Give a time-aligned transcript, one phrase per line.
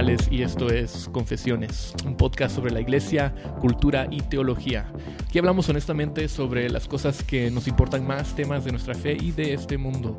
[0.00, 4.90] Morales y esto es Confesiones, un podcast sobre la iglesia, cultura y teología.
[5.28, 9.32] Aquí hablamos honestamente sobre las cosas que nos importan más, temas de nuestra fe y
[9.32, 10.16] de este mundo.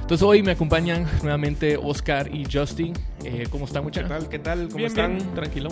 [0.00, 2.92] Entonces hoy me acompañan nuevamente Oscar y Justin.
[3.24, 4.08] Eh, ¿Cómo están muchachos?
[4.08, 4.28] ¿Qué tal?
[4.28, 4.58] ¿Qué tal?
[4.68, 5.16] ¿Cómo Bien, están?
[5.16, 5.70] bien, tranquilo.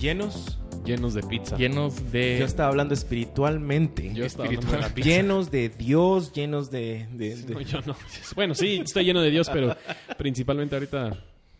[0.00, 0.60] ¿Llenos?
[0.84, 1.56] llenos de pizza.
[1.58, 2.36] Llenos de...
[2.38, 4.10] Yo estaba hablando espiritualmente.
[4.14, 4.80] Yo estaba hablando espiritual.
[4.82, 5.08] de la pizza.
[5.08, 7.08] Llenos de Dios, llenos de...
[7.12, 7.96] de- de- No, yo no.
[8.36, 9.76] Bueno, sí, estoy lleno de Dios, pero
[10.16, 11.18] principalmente ahorita.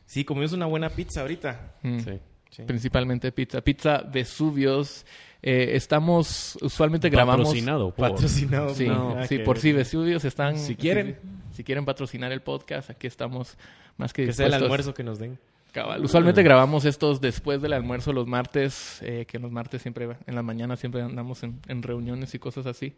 [0.09, 1.75] Sí, comimos una buena pizza ahorita.
[1.83, 1.98] Mm.
[1.98, 2.19] Sí.
[2.48, 2.62] Sí.
[2.62, 3.61] Principalmente pizza.
[3.61, 5.05] Pizza Vesuvios.
[5.43, 7.47] Eh, estamos, usualmente grabamos...
[7.48, 8.11] Patrocinado por.
[8.11, 8.75] Patrocinado.
[8.75, 10.59] Sí, no, sí, por si Vesuvios están...
[10.59, 11.19] Si quieren.
[11.51, 13.59] Si, si quieren patrocinar el podcast, aquí estamos
[13.98, 14.62] más que Que sea el dispuestos.
[14.65, 15.39] almuerzo que nos den.
[15.73, 16.03] Cabal.
[16.03, 20.43] Usualmente grabamos estos después del almuerzo los martes, eh, que los martes siempre, en la
[20.43, 22.95] mañana siempre andamos en, en reuniones y cosas así.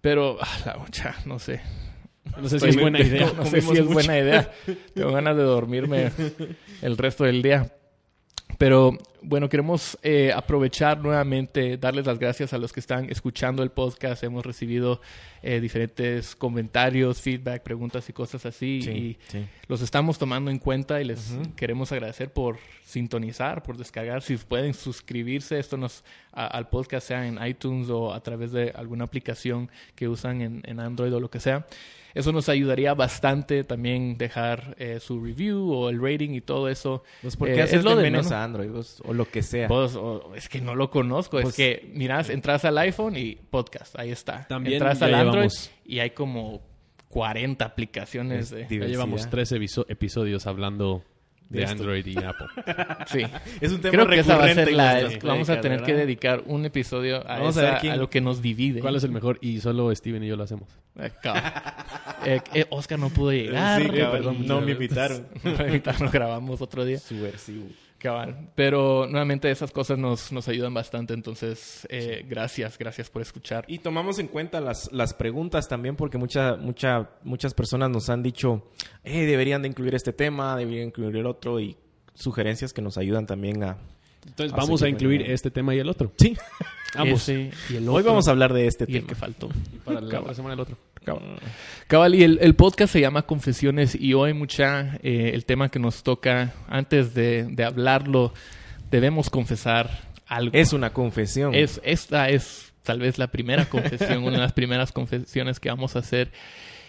[0.00, 1.60] Pero, ah, la mucha, no sé.
[2.40, 3.32] No sé si es buena idea.
[3.36, 4.50] No sé si es buena idea.
[4.94, 6.10] Tengo ganas de dormirme
[6.82, 7.70] el resto del día.
[8.58, 13.70] Pero bueno, queremos eh, aprovechar nuevamente, darles las gracias a los que están escuchando el
[13.70, 14.22] podcast.
[14.22, 15.00] Hemos recibido
[15.42, 18.78] eh, diferentes comentarios, feedback, preguntas y cosas así.
[18.78, 19.44] y sí.
[19.66, 24.22] los estamos tomando en cuenta y les queremos agradecer por sintonizar, por descargar.
[24.22, 28.70] Si pueden suscribirse esto nos, a- al podcast, sea en iTunes o a través de
[28.76, 31.66] alguna aplicación que usan en, en Android o lo que sea.
[32.14, 37.02] Eso nos ayudaría bastante también dejar eh, su review o el rating y todo eso.
[37.22, 38.32] Pues, ¿por Eh, qué haces es lo de menos menos.
[38.32, 39.02] a Android vos?
[39.04, 39.66] o lo que sea?
[39.68, 41.32] Pues, o- es que no lo conozco.
[41.40, 44.46] Pues- es que, miras, entras al iPhone y podcast, ahí está.
[44.48, 46.62] También entras al Android llevamos- y hay como
[47.08, 48.78] 40 aplicaciones Es de...
[48.80, 51.02] Ya llevamos tres episo- episodios hablando
[51.58, 51.66] de.
[51.66, 52.46] Android y Apple.
[53.06, 53.22] Sí.
[53.60, 55.08] Es un tema Creo que esa va a ser la...
[55.22, 58.08] Vamos a tener que dedicar un episodio a, Vamos a esa- ver quién- a lo
[58.10, 58.80] que nos divide.
[58.80, 59.38] ¿Cuál es el mejor?
[59.40, 60.68] Y solo Steven y yo lo hacemos.
[60.98, 61.10] Eh.
[62.24, 63.82] Eh, eh, Oscar no pudo llegar.
[63.82, 65.26] Sí, cabal, perdón, no me invitaron.
[65.58, 66.98] Ahorita lo grabamos otro día.
[66.98, 67.66] Subversivo.
[68.04, 68.50] Cabal.
[68.54, 71.14] Pero nuevamente esas cosas nos, nos ayudan bastante.
[71.14, 73.64] Entonces, eh, gracias, gracias por escuchar.
[73.66, 78.22] Y tomamos en cuenta las, las preguntas también porque mucha, mucha, muchas personas nos han
[78.22, 78.68] dicho,
[79.04, 81.78] eh, deberían de incluir este tema, deberían incluir el otro y
[82.12, 83.78] sugerencias que nos ayudan también a...
[84.26, 86.12] Entonces vamos a incluir este tema y el otro.
[86.18, 86.36] Sí.
[86.94, 87.28] Ambos.
[87.28, 89.08] Ese y el Hoy vamos a hablar de este y el tema.
[89.08, 89.48] que faltó.
[89.72, 90.76] Y para la otra semana el otro.
[91.04, 91.22] Cabal.
[91.86, 95.78] Cabal, y el, el podcast se llama Confesiones y hoy mucha eh, el tema que
[95.78, 98.32] nos toca, antes de, de hablarlo,
[98.90, 99.90] debemos confesar
[100.26, 100.56] algo.
[100.56, 101.54] Es una confesión.
[101.54, 105.96] Es, esta es tal vez la primera confesión, una de las primeras confesiones que vamos
[105.96, 106.30] a hacer.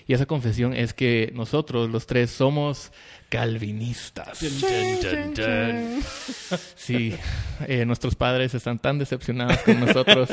[0.07, 2.91] Y esa confesión es que nosotros, los tres, somos
[3.29, 4.38] calvinistas.
[6.75, 7.16] Sí,
[7.67, 10.29] eh, nuestros padres están tan decepcionados con nosotros.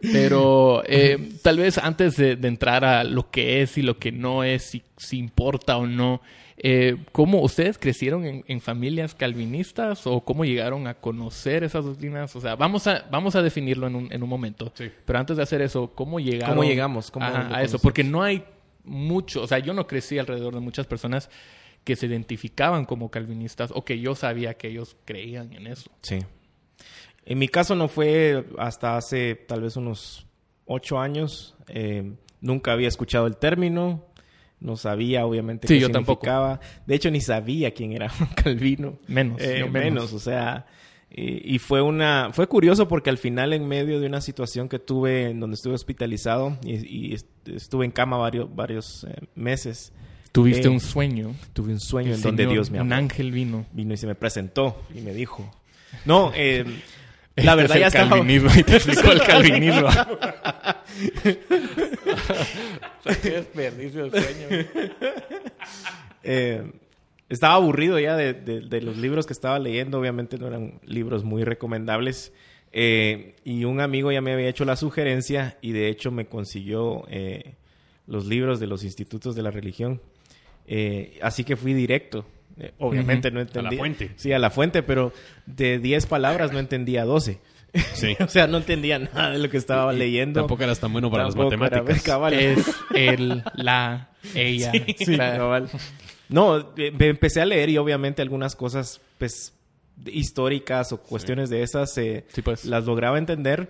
[0.00, 4.12] Pero eh, tal vez antes de, de entrar a lo que es y lo que
[4.12, 6.20] no es, si, si importa o no,
[6.58, 12.34] eh, ¿cómo ustedes crecieron en, en familias calvinistas o cómo llegaron a conocer esas doctrinas?
[12.34, 14.72] O sea, vamos a, vamos a definirlo en un, en un momento.
[14.74, 14.90] Sí.
[15.04, 17.10] Pero antes de hacer eso, ¿cómo llegaron ¿Cómo llegamos?
[17.10, 17.78] ¿Cómo Ajá, lo a eso?
[17.78, 18.44] Porque no hay
[18.84, 21.28] mucho, o sea, yo no crecí alrededor de muchas personas
[21.84, 25.90] que se identificaban como calvinistas o que yo sabía que ellos creían en eso.
[26.02, 26.18] Sí.
[27.24, 30.26] En mi caso no fue hasta hace tal vez unos
[30.64, 31.54] ocho años.
[31.68, 34.04] Eh, nunca había escuchado el término.
[34.60, 36.20] No sabía, obviamente, Sí, qué yo tampoco.
[36.22, 36.60] significaba.
[36.86, 38.98] De hecho, ni sabía quién era Calvino.
[39.06, 39.72] Menos, Eh, menos.
[39.72, 40.12] menos.
[40.12, 40.66] o sea.
[41.08, 44.80] Y, y fue una fue curioso porque al final en medio de una situación que
[44.80, 49.92] tuve en donde estuve hospitalizado y, y est- estuve en cama varios varios eh, meses
[50.32, 51.32] Tuviste Eh, un sueño.
[51.52, 53.64] tuve un sueño en donde Dios me Un habló ángel vino.
[53.72, 55.48] vino y se me presentó y me dijo
[56.06, 56.64] no eh,
[57.36, 59.88] Este la verdad es ya el estaba calvinismo y te explicó el calvinismo.
[63.22, 64.66] Qué desperdicio de sueño.
[66.22, 66.72] Eh,
[67.28, 69.98] estaba aburrido ya de, de- de los libros que estaba leyendo.
[70.00, 72.32] Obviamente no eran libros muy recomendables.
[72.72, 77.04] Eh, y un amigo ya me había hecho la sugerencia y de hecho me consiguió
[77.08, 77.54] eh,
[78.06, 80.00] los libros de los institutos de la religión.
[80.66, 82.26] Eh, así que fui directo.
[82.58, 83.70] Eh, obviamente no A entendía.
[83.72, 84.10] la fuente.
[84.16, 85.12] Sí, a la fuente, pero
[85.46, 87.38] de 10 palabras no entendía 12.
[87.94, 88.16] Sí.
[88.20, 90.40] o sea, no entendía nada de lo que estaba leyendo.
[90.40, 92.02] Tampoco eras tan bueno para Tampoco las matemáticas.
[92.02, 92.32] cabal.
[92.34, 92.58] Es
[92.94, 94.72] él, la, ella.
[94.96, 95.68] Sí, la- cabal.
[96.28, 99.52] No, me empecé a leer y obviamente algunas cosas, pues,
[100.06, 102.64] históricas o cuestiones de esas, eh, Sí, pues.
[102.64, 103.68] las lograba entender,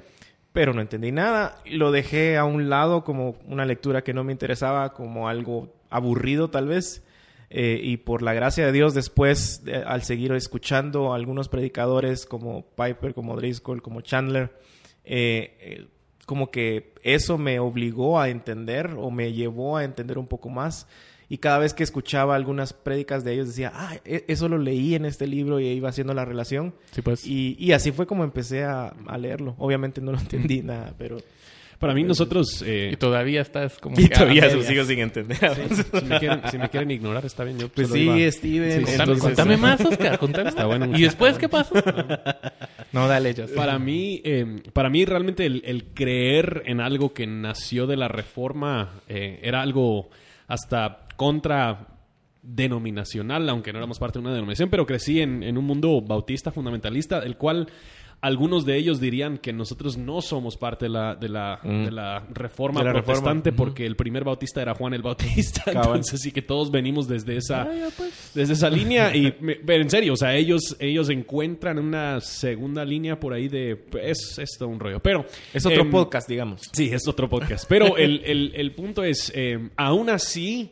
[0.52, 1.58] pero no entendí nada.
[1.66, 6.48] Lo dejé a un lado como una lectura que no me interesaba, como algo aburrido
[6.48, 7.02] tal vez.
[7.48, 12.26] Eh, y por la gracia de Dios, después, eh, al seguir escuchando a algunos predicadores
[12.26, 14.52] como Piper, como Driscoll, como Chandler,
[15.04, 15.87] eh,
[16.26, 20.88] como que eso me obligó a entender o me llevó a entender un poco más.
[21.28, 24.94] Y cada vez que escuchaba algunas prédicas de ellos decía, ah, e- eso lo leí
[24.94, 26.75] en este libro y iba haciendo la relación.
[26.92, 27.26] Sí, pues.
[27.26, 29.54] Y, y así fue como empecé a, a leerlo.
[29.58, 31.19] Obviamente no lo entendí nada, pero...
[31.78, 32.62] Para mí nosotros...
[32.67, 33.96] eh, Y todavía estás como...
[34.00, 35.37] Y todavía sus hijos sin entender.
[35.99, 37.58] si, me quieren, si me quieren ignorar, está bien.
[37.58, 38.70] Yo Pues sí, iba- Steven.
[38.73, 40.19] Sí, Contame, entonces- contame más, Oscar.
[40.19, 40.49] Contame.
[40.49, 40.96] Está bueno.
[40.99, 41.75] ¿Y después qué pasó?
[42.93, 43.46] no, dale, ya.
[43.55, 48.08] Para mí, eh, para mí realmente el, el creer en algo que nació de la
[48.08, 50.08] reforma eh, era algo
[50.49, 51.88] hasta contra
[52.43, 56.50] denominacional, aunque no éramos parte de una denominación, pero crecí en, en un mundo bautista
[56.52, 57.69] fundamentalista, el cual
[58.20, 62.26] algunos de ellos dirían que nosotros no somos parte de la, de la, de la
[62.32, 63.56] reforma De la protestante reforma.
[63.56, 65.84] porque el primer bautista era Juan el Bautista, Cabal.
[65.86, 68.32] entonces sí que todos venimos desde esa Ah, ya, pues.
[68.34, 69.30] desde esa línea y
[69.66, 74.38] pero en serio, o sea, ellos ellos encuentran una segunda línea por ahí de es,
[74.38, 75.24] es todo un rollo, pero
[75.54, 76.62] Es otro em, podcast, digamos.
[76.72, 77.66] Sí, es otro podcast.
[77.68, 80.70] Pero el, el- el punto es, eh, aún así,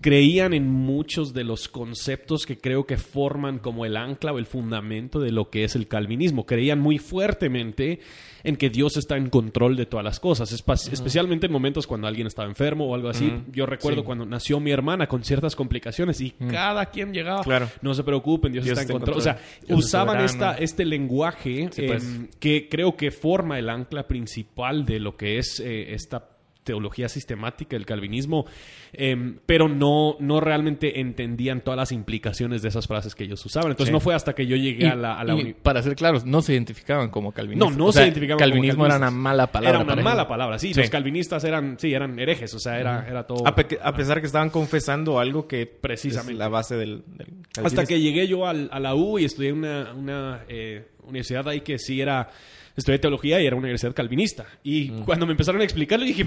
[0.00, 4.46] creían en muchos de los conceptos que creo que forman como el ancla o el
[4.46, 6.46] fundamento de lo que es el calvinismo.
[6.46, 8.00] Creían muy fuertemente
[8.42, 12.26] en que Dios está en control de todas las cosas, especialmente en momentos cuando alguien
[12.26, 13.30] estaba enfermo o algo así.
[13.52, 17.68] Yo recuerdo cuando nació mi hermana con ciertas complicaciones y cada quien llegaba, Claro.
[17.82, 19.18] no se preocupen, Dios, Dios está en está en control.
[19.18, 19.38] O sea.
[19.66, 22.04] Dios usaban esta, este lenguaje Sí, pues.
[22.04, 26.26] em, que creo que forma el ancla principal de lo que es eh, esta
[26.70, 28.46] teología sistemática, el calvinismo,
[28.92, 33.72] em, pero no, no realmente entendían todas las implicaciones de esas frases que ellos usaban.
[33.72, 33.92] Entonces Sí.
[33.92, 36.24] no fue hasta que yo llegué Y- a la, a la uni- para ser claros,
[36.24, 37.72] no se identificaban como calvinistas.
[37.72, 39.70] No, no O se sea, identificaban como Calvinismo era una mala palabra.
[39.70, 40.28] Era una para mala ellos.
[40.28, 40.72] palabra, sí.
[40.72, 40.80] Sí.
[40.80, 43.46] Los calvinistas eran, sí, eran herejes, o sea, era, era todo...
[43.48, 46.34] A, pe- a pesar que estaban confesando algo que Precisamente.
[46.34, 47.26] es la base del, del
[47.64, 51.48] Hasta que llegué yo al- a la U y estudié en una, una eh, universidad
[51.48, 52.28] ahí que sí era...
[52.76, 54.46] Estudié teología y era una universidad calvinista.
[54.62, 55.04] Y Mm.
[55.04, 56.26] cuando me empezaron a explicarlo, dije,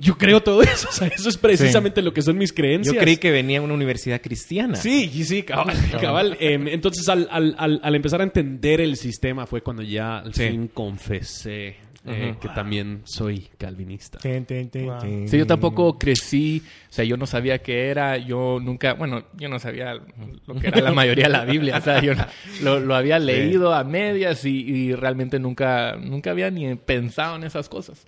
[0.00, 0.88] yo creo todo eso.
[0.88, 2.94] O sea, eso es precisamente lo que son mis creencias.
[2.94, 4.76] Yo creí que venía de una universidad cristiana.
[4.76, 5.76] Sí, y sí, cabal.
[6.00, 6.36] cabal.
[6.40, 10.34] Em, entonces, al, al- al- al empezar a entender el sistema fue cuando ya al
[10.34, 10.48] Sí.
[10.48, 14.18] fin confesé eh, que también soy calvinista.
[14.18, 15.00] Tin, tin, tin, Wow.
[15.26, 19.48] Sí, yo tampoco crecí, o sea, yo no sabía qué era, yo nunca, bueno, yo
[19.48, 22.12] no sabía lo que era la mayoría de la Biblia, o sea, yo
[22.60, 27.44] lo, lo había leído a medias y, y realmente nunca, nunca había ni pensado en
[27.44, 28.06] esas cosas.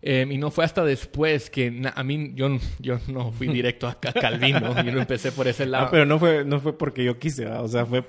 [0.00, 3.88] Eh, y no fue hasta después que na- a mí, yo, yo no fui directo
[3.88, 5.86] a Ca- Calvino, yo no empecé por ese lado.
[5.86, 7.64] Ah, pero no fue, no fue porque yo quise, ¿verdad?
[7.64, 8.04] o sea, fue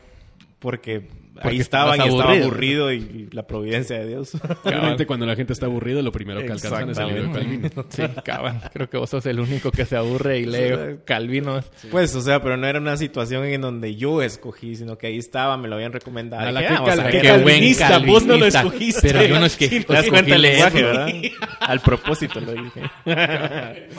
[0.60, 2.92] porque, Porque ahí estaban y estaba aburrido.
[2.92, 4.34] y, y la providencia de Dios.
[4.66, 7.70] Obviamente, cuando la gente está aburrida, lo primero que alcanzan es el libro de Calvino.
[7.88, 8.62] Sí, cabal.
[8.74, 11.62] Creo que vos sos el único que se aburre y lee Calvino.
[11.92, 15.18] Pues, o sea, pero no era una situación en donde yo escogí, sino que ahí
[15.18, 16.46] estaba, me lo habían recomendado.
[16.46, 17.12] A la que "Ah, vamos cal- ver".
[17.12, 19.08] que Qué buen calvinista, vos no lo escogiste.
[19.14, 20.84] Pero yo no es que Te das cuenta el lenguaje.
[20.84, 21.08] ¿verdad?
[21.62, 22.82] Al propósito lo dije.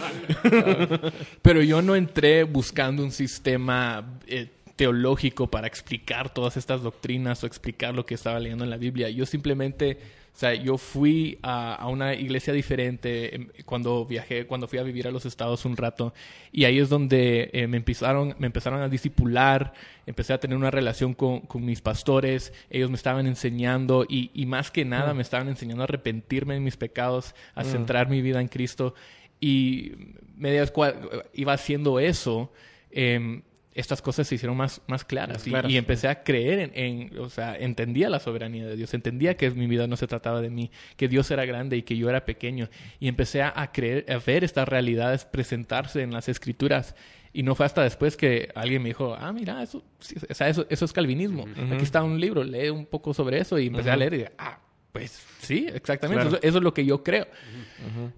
[1.42, 4.48] Pero yo no entré buscando un sistema eh,
[4.80, 9.10] teológico para explicar todas estas doctrinas o explicar lo que estaba leyendo en la Biblia.
[9.10, 9.98] Yo simplemente,
[10.34, 14.82] o sea, yo fui a, a una iglesia diferente em, cuando viajé, cuando fui a
[14.82, 16.14] vivir a los Estados un rato,
[16.50, 19.74] y ahí es donde eh, me empezaron, me empezaron a discipular,
[20.06, 24.46] empecé a tener una relación con, con mis pastores, ellos me estaban enseñando y, y
[24.46, 28.40] más que nada me estaban enseñando a arrepentirme de mis pecados, a centrar mi vida
[28.40, 28.94] en Cristo
[29.40, 29.92] y
[30.38, 30.94] medias cua-
[31.34, 32.50] iba haciendo eso,
[32.90, 33.42] em,
[33.74, 35.46] estas cosas se hicieron más, más claras.
[35.46, 35.70] Y- claras.
[35.70, 39.50] Y, empecé a creer en, en- o sea, entendía la soberanía de Dios, entendía que
[39.50, 42.24] mi vida no se trataba de mí, que Dios era grande y que yo era
[42.24, 42.68] pequeño.
[42.98, 46.94] Y empecé a, creer, a ver estas realidades presentarse en las escrituras.
[47.32, 50.48] Y no fue hasta después que alguien me dijo, ah, mira, eso, sí, o sea,
[50.48, 51.46] eso, eso es calvinismo.
[51.72, 53.56] Aquí está un libro, lee un poco sobre eso.
[53.58, 54.58] Y empecé a leer y dije, ah,
[54.90, 56.22] pues sí, exactamente.
[56.22, 56.36] Claro.
[56.38, 57.28] Eso, eso es lo que yo creo.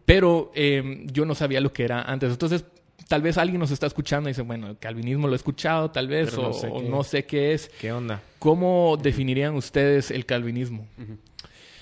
[0.07, 2.31] Pero eh, yo no sabía lo que era antes.
[2.33, 2.65] Entonces,
[3.13, 6.09] tal vez alguien nos está escuchando y dice, bueno, el calvinismo lo he escuchado, tal
[6.09, 7.07] vez, Pero no o sé o qué no es.
[7.09, 7.69] sé qué es.
[7.79, 8.23] ¿Qué onda?
[8.39, 10.87] ¿Cómo definirían ustedes el calvinismo?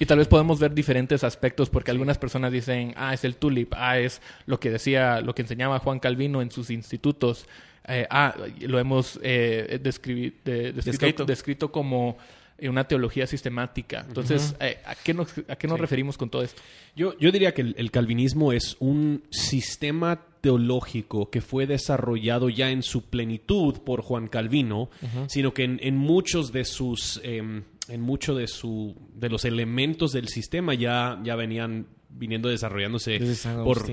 [0.01, 3.73] Y tal vez podemos ver diferentes aspectos porque algunas personas dicen, ah, es el tulip,
[3.77, 7.47] ah, es lo que decía, lo que enseñaba Juan Calvino en sus institutos,
[7.87, 11.25] eh, ah, lo hemos eh, describi- de- descrito, Descrito.
[11.27, 12.19] descrito como
[12.61, 14.05] una teología sistemática.
[14.09, 16.61] Entonces, eh, ¿a qué nos, a qué nos referimos con todo esto?
[16.97, 22.71] Yo, yo diría que el, el calvinismo es un sistema teológico que fue desarrollado ya
[22.71, 24.91] en su plenitud por Juan Calvino,
[25.29, 30.29] sino que en, en muchos de sus em, en de su de los elementos del
[30.29, 33.19] sistema ya, ya venían viniendo desarrollándose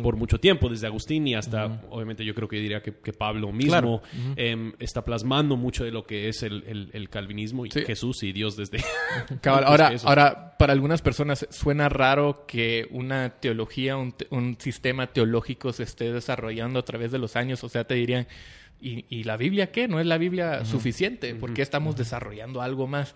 [0.01, 3.51] por, mucho tiempo, desde Agustín y hasta, obviamente yo creo que diría que, que Pablo
[3.51, 4.01] mismo Claro.
[4.35, 7.81] em, está plasmando mucho de lo que es el, el- el calvinismo y Sí.
[7.85, 8.83] Jesús y Dios desde...
[9.41, 10.07] Cabal, ahora, eso.
[10.09, 15.83] ahora, para algunas personas suena raro que una teología, un, te- un sistema teológico se
[15.83, 17.63] esté desarrollando a través de los años.
[17.63, 18.27] O sea, te dirían,
[18.81, 19.87] ¿y, y la Biblia qué?
[19.87, 21.33] ¿No es la Biblia suficiente?
[21.35, 23.13] ¿Por qué estamos desarrollando algo más?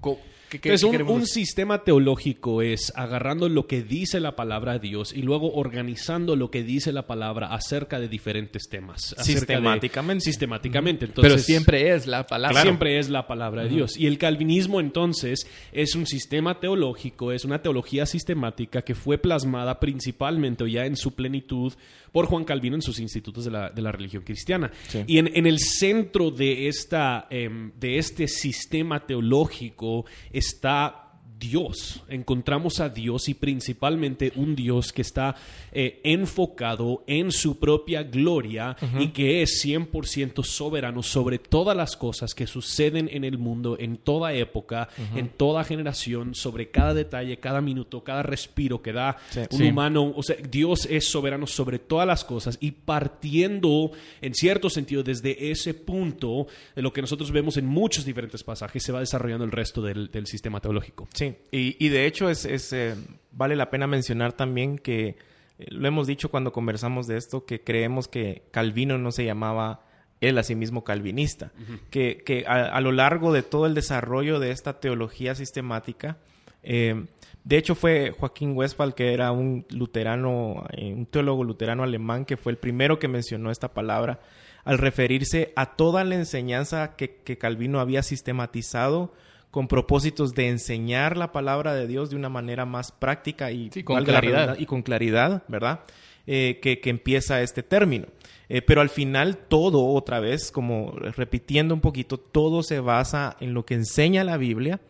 [0.00, 0.20] Co-
[0.52, 4.80] ¿Qué, qué- Entonces, qué un, sistema teológico es agarrando lo que dice la palabra de
[4.80, 9.14] Dios y luego organizando lo que dice la palabra acerca de diferentes temas.
[9.16, 10.24] de- Sistemáticamente.
[10.26, 11.06] sistemáticamente.
[11.06, 12.60] Entonces, Pero siempre es la palabra.
[12.60, 13.96] Siempre es la palabra de Dios.
[13.96, 19.80] Y el calvinismo entonces es un sistema teológico, es una teología sistemática que fue plasmada
[19.80, 21.72] principalmente o ya en su plenitud
[22.12, 24.70] por Juan Calvino en sus institutos de la, de la religión cristiana.
[25.06, 30.04] Y en, en el centro de, esta, em, de este sistema teológico
[30.42, 31.11] está
[31.42, 32.02] Dios.
[32.08, 35.34] Encontramos a Dios y principalmente un Dios que está
[35.72, 42.32] eh, enfocado en su propia gloria y que es 100% soberano sobre todas las cosas
[42.34, 47.60] que suceden en el mundo, en toda época, en toda generación, sobre cada detalle, cada
[47.60, 49.40] minuto, cada respiro que da Sí.
[49.50, 49.64] un Sí.
[49.68, 50.12] humano.
[50.14, 55.50] O sea, Dios es soberano sobre todas las cosas y partiendo, en cierto sentido, desde
[55.50, 56.46] ese punto,
[56.76, 60.10] de lo que nosotros vemos en muchos diferentes pasajes, se va desarrollando el resto del,
[60.10, 61.08] del sistema teológico.
[61.14, 62.94] Sí, y, y de hecho es, es, eh,
[63.30, 65.16] vale la pena mencionar también que
[65.58, 69.82] eh, lo hemos dicho cuando conversamos de esto, que creemos que Calvino no se llamaba
[70.20, 71.50] él a sí mismo calvinista,
[71.90, 76.18] que, que a, a lo largo de todo el desarrollo de esta teología sistemática,
[76.62, 77.06] eh,
[77.42, 82.52] de hecho fue Joaquín Westphal, que era un luterano, un teólogo luterano alemán, que fue
[82.52, 84.20] el primero que mencionó esta palabra,
[84.64, 89.12] al referirse a toda la enseñanza que, que Calvino había sistematizado
[89.52, 93.84] con propósitos de enseñar la palabra de Dios de una manera más práctica y, Sí,
[93.84, 94.56] con claridad.
[94.58, 95.80] y con claridad, ¿verdad?
[96.26, 98.06] Eh, que, que empieza este término.
[98.48, 103.52] Eh, pero al final todo, otra vez, como repitiendo un poquito, todo se basa en
[103.52, 104.80] lo que enseña la Biblia,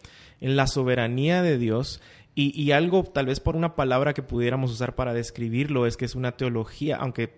[0.41, 2.01] en la soberanía de Dios
[2.35, 6.05] y, y algo, tal vez por una palabra que pudiéramos usar para describirlo, es que
[6.05, 7.33] es una teología, aunque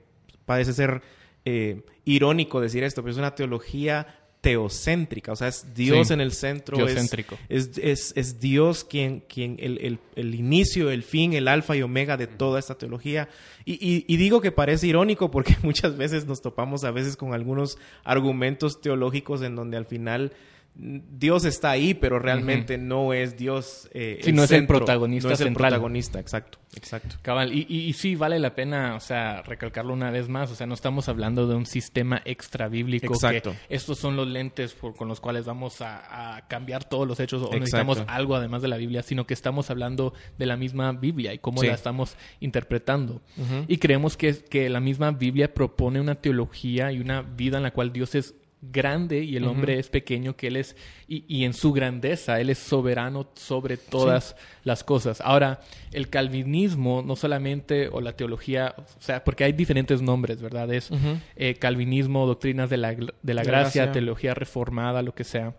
[0.45, 1.00] parece ser
[1.47, 4.07] eh, irónico decir esto, pero es una teología
[4.45, 7.37] teocéntrica, o sea, es Dios Sí, en el centro, es, teocéntrico.
[7.49, 11.83] es, es- es Dios quien, quien el, el- el inicio, el fin, el alfa y
[11.83, 13.29] omega de toda esta teología.
[13.65, 17.35] Y, y- y digo que parece irónico porque muchas veces nos topamos a veces con
[17.35, 20.33] algunos argumentos teológicos en donde al final
[20.76, 23.88] Dios está ahí, pero realmente no es Dios.
[23.95, 25.69] eh, Sí, no es el protagonista No es el central.
[25.71, 27.14] protagonista, exacto, exacto.
[27.23, 30.57] Cabal, y, y, y sí vale la pena, o sea, recalcarlo una vez más, o
[30.57, 33.52] sea, no estamos hablando de un sistema extra bíblico Exacto.
[33.52, 37.21] que estos son los lentes por- con los cuales vamos a, a cambiar todos los
[37.21, 37.61] hechos o Exacto.
[37.61, 41.38] necesitamos algo además de la Biblia, sino que estamos hablando de la misma Biblia y
[41.38, 41.69] cómo Sí.
[41.69, 43.23] la estamos interpretando.
[43.69, 47.71] Y creemos que, que la misma Biblia propone una teología y una vida en la
[47.71, 48.35] cual Dios es
[48.71, 50.76] grande y el hombre es pequeño, que Él es,
[51.09, 55.21] y, y en su grandeza, Él es soberano sobre todas las cosas.
[55.21, 55.61] Ahora,
[55.92, 60.73] el calvinismo, no solamente, o la teología, o sea, porque hay diferentes nombres, ¿verdad?
[60.73, 60.90] Es
[61.37, 63.92] eh, calvinismo, doctrinas de la, de la gracia.
[63.92, 65.54] teología reformada, lo que sea.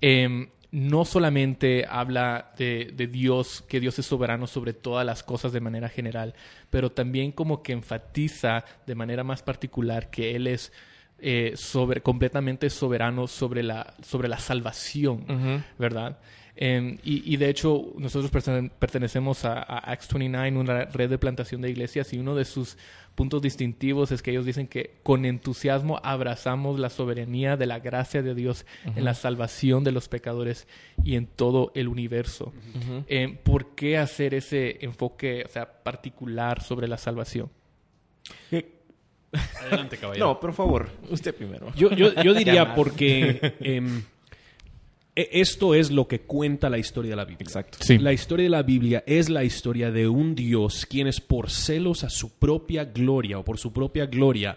[0.00, 5.52] Em, no solamente habla de, de Dios, que Dios es soberano sobre todas las cosas
[5.52, 6.34] de manera general,
[6.70, 10.72] pero también como que enfatiza de manera más particular que Él es
[11.18, 15.24] eh, sobre, completamente soberano sobre la, sobre la salvación.
[15.78, 16.18] ¿verdad?
[16.58, 21.18] Em, y, y de hecho, nosotros pertene- pertenecemos a, a Acts 29, una red de
[21.18, 22.78] plantación de iglesias, y uno de sus
[23.14, 28.22] puntos distintivos es que ellos dicen que con entusiasmo abrazamos la soberanía de la gracia
[28.22, 30.66] de Dios en la salvación de los pecadores
[31.04, 32.52] y en todo el universo.
[33.06, 37.50] Em, ¿Por qué hacer ese enfoque o sea, particular sobre la salvación?
[39.60, 40.26] Adelante, caballero.
[40.26, 41.72] No, por favor, usted primero.
[41.74, 44.02] Yo, yo, yo diría porque em,
[45.14, 47.44] e- esto es lo que cuenta la historia de la Biblia.
[47.44, 47.78] Exacto.
[47.80, 47.98] Sí.
[47.98, 52.04] La historia de la Biblia es la historia de un Dios quien es por celos
[52.04, 54.56] a su propia gloria o por su propia gloria,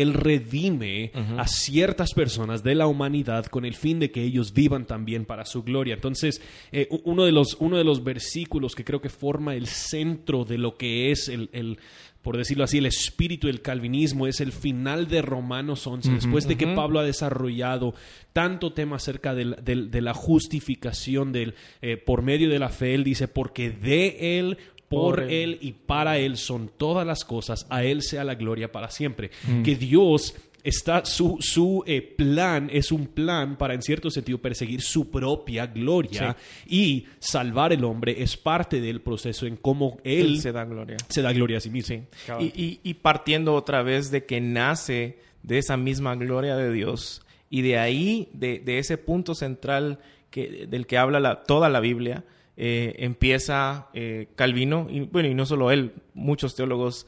[0.00, 4.86] Él redime a ciertas personas de la humanidad con el fin de que ellos vivan
[4.86, 5.94] también para su gloria.
[5.94, 6.40] Entonces,
[6.72, 10.58] eh, uno, de los, uno de los versículos que creo que forma el centro de
[10.58, 11.78] lo que es el, el
[12.22, 16.56] por decirlo así, el espíritu del calvinismo es el final de Romanos 11, después de
[16.58, 17.94] que Pablo ha desarrollado
[18.34, 20.12] tanto tema acerca del- del- de la
[20.58, 25.30] justificación del, eh, por medio de la fe, él dice, porque de él, por, él.
[25.30, 25.58] él.
[25.60, 29.30] y para él son todas las cosas, a él sea la gloria para siempre.
[29.64, 34.82] Que Dios está su, su eh, plan es un plan para en cierto sentido perseguir
[34.82, 40.40] su propia gloria y salvar el hombre es parte del proceso en cómo él, Él
[40.40, 40.96] se da gloria.
[41.08, 41.96] se da gloria a sí mismo.
[42.26, 42.32] Sí.
[42.40, 47.22] Y, y- y partiendo otra vez de que nace de esa misma gloria de Dios
[47.48, 51.80] y de ahí, de, de ese punto central que, del que habla la- toda la
[51.80, 52.24] Biblia,
[52.60, 57.06] eh, empieza eh, Calvino, y bueno, y no solo él, muchos teólogos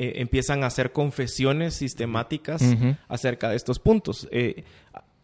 [0.00, 2.62] eh, empiezan a hacer confesiones sistemáticas
[3.06, 4.28] acerca de estos puntos.
[4.32, 4.64] Eh,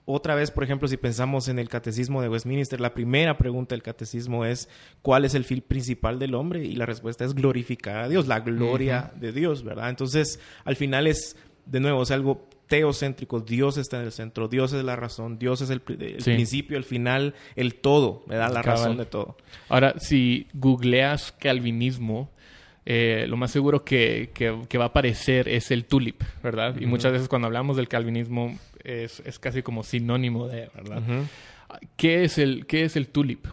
[0.04, 3.83] otra vez, por ejemplo, si pensamos en el catecismo de Westminster, la primera pregunta del
[3.83, 4.69] catecismo es
[5.02, 6.64] ¿cuál es el fin principal del hombre?
[6.64, 9.90] Y la respuesta es glorificar a Dios, la gloria de Dios, ¿verdad?
[9.90, 14.73] Entonces, al final es, de nuevo, es algo teocéntrico, Dios está en el centro, Dios
[14.73, 16.33] es la razón, Dios es el, pri- el Sí.
[16.35, 18.52] principio, el final, el todo, ¿verdad?
[18.52, 18.78] La Cabal.
[18.80, 19.37] razón de todo.
[19.68, 22.30] Ahora, si googleas calvinismo,
[22.87, 26.76] eh, lo más seguro que, que- que va a aparecer es el tulip, ¿verdad?
[26.80, 31.02] Y muchas veces cuando hablamos del calvinismo es, es casi como sinónimo de, ¿verdad?
[31.97, 33.47] ¿Qué, es el, ¿Qué es el tulip?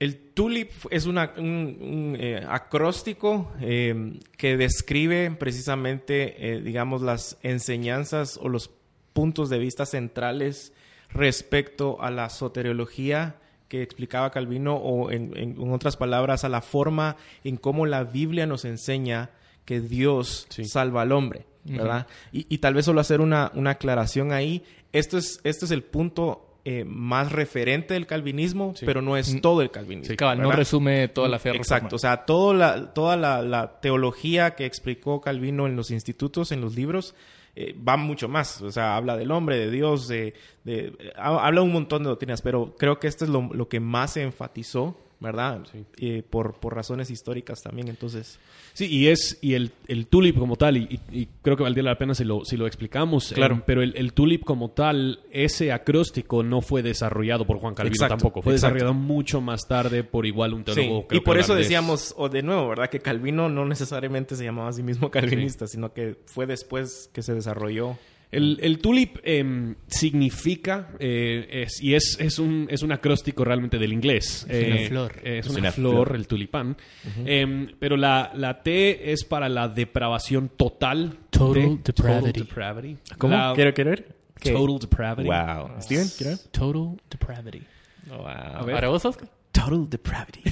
[0.00, 7.38] El TULIP es una- un, un, eh, acróstico eh, que describe precisamente, eh, digamos, las
[7.42, 8.70] enseñanzas o los
[9.12, 10.72] puntos de vista centrales
[11.10, 13.36] respecto a la soteriología
[13.68, 18.64] que explicaba Calvino o, en, otras palabras, a la forma en cómo la Biblia nos
[18.64, 19.30] enseña
[19.64, 20.64] que Dios Sí.
[20.64, 22.06] salva al hombre, ¿verdad?
[22.32, 24.64] y, y tal vez solo hacer una, una aclaración ahí.
[24.92, 28.84] Esto es, esto es el punto eh, más referente del calvinismo, Sí.
[28.86, 29.40] pero no es Mm.
[29.40, 30.10] todo el calvinismo.
[30.10, 33.80] Sí, cabal, no resume toda la fe Exacto, o sea, todo la, toda la, la
[33.80, 37.14] teología que explicó Calvino en los institutos, en los libros,
[37.56, 38.60] eh, va mucho más.
[38.62, 42.42] O sea, habla del hombre, de Dios, de, de- ha- habla un montón de doctrinas,
[42.42, 45.60] pero creo que esto es lo, lo que más se enfatizó, ¿verdad?
[45.70, 45.84] Sí.
[45.98, 48.38] Eh, por, por razones históricas también, entonces...
[48.72, 51.82] Sí, y es y el, el tulip como tal, y, y- y creo que valdría
[51.82, 53.56] la pena si lo, si lo explicamos, Claro.
[53.56, 57.94] eh, pero el, el tulip como tal, ese acróstico no fue desarrollado por Juan Calvino
[57.94, 58.74] Exacto, tampoco, fue exacto.
[58.74, 61.06] desarrollado mucho más tarde por igual un teólogo.
[61.10, 62.88] y por eso decíamos, o de nuevo, ¿verdad?
[62.88, 67.22] Que Calvino no necesariamente se llamaba a sí mismo calvinista, sino que fue después que
[67.22, 67.98] se desarrolló.
[68.32, 73.76] El, el tulip em, significa, eh, es, y es, es, un, es un acróstico realmente
[73.78, 74.46] del inglés.
[74.48, 75.12] Es una Eh, flor.
[75.24, 76.16] Es, Es una, una flor, flor.
[76.16, 76.76] el tulipán.
[77.24, 81.18] Em, pero la, la T es para la depravación total.
[81.30, 82.32] Total de- depravity.
[82.32, 82.96] Total depravity.
[83.18, 83.34] ¿Cómo?
[83.36, 84.16] La- ¿Quiero, quiero ver?
[84.40, 84.52] ¿Qué?
[84.52, 85.28] Total depravity.
[85.28, 85.82] Wow.
[85.82, 86.08] ¿Steven?
[86.16, 86.38] ¿Quiero ver?
[86.50, 87.62] Total depravity.
[88.08, 88.66] Wow.
[88.66, 89.28] ¿Para vos, Oscar?
[89.52, 90.42] Total depravity.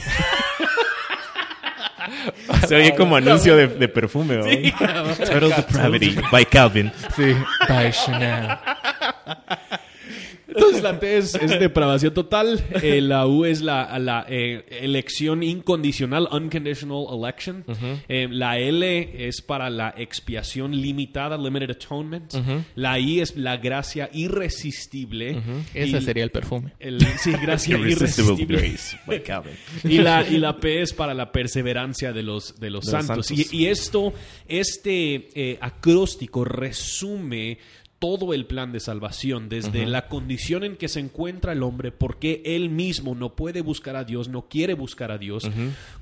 [2.67, 4.45] Se oye como anuncio de, de perfume, ¿no?
[5.17, 6.93] Total depravity by Calvin.
[7.17, 7.35] Sí.
[7.69, 8.49] By Chanel.
[10.59, 15.43] Entonces la T es, es depravación total, eh, la U es la, la, eh, elección
[15.43, 17.65] incondicional, unconditional election,
[18.09, 22.33] Eh, la L es para la expiación limitada, limited atonement,
[22.75, 25.41] la I es la gracia irresistible,
[25.75, 26.73] Ese y sería el perfume.
[26.81, 28.75] el- sí, gracia irresistible.
[29.85, 33.07] Y la, y la P es para la perseverancia de los, de los De los
[33.07, 33.27] santos.
[33.27, 33.53] santos.
[33.53, 34.13] Y, y esto,
[34.47, 37.59] este eh, acróstico resume
[37.99, 42.43] todo el plan de salvación, desde la condición en que se encuentra el hombre, porque
[42.45, 45.51] él mismo no puede buscar a Dios, no quiere buscar a Dios,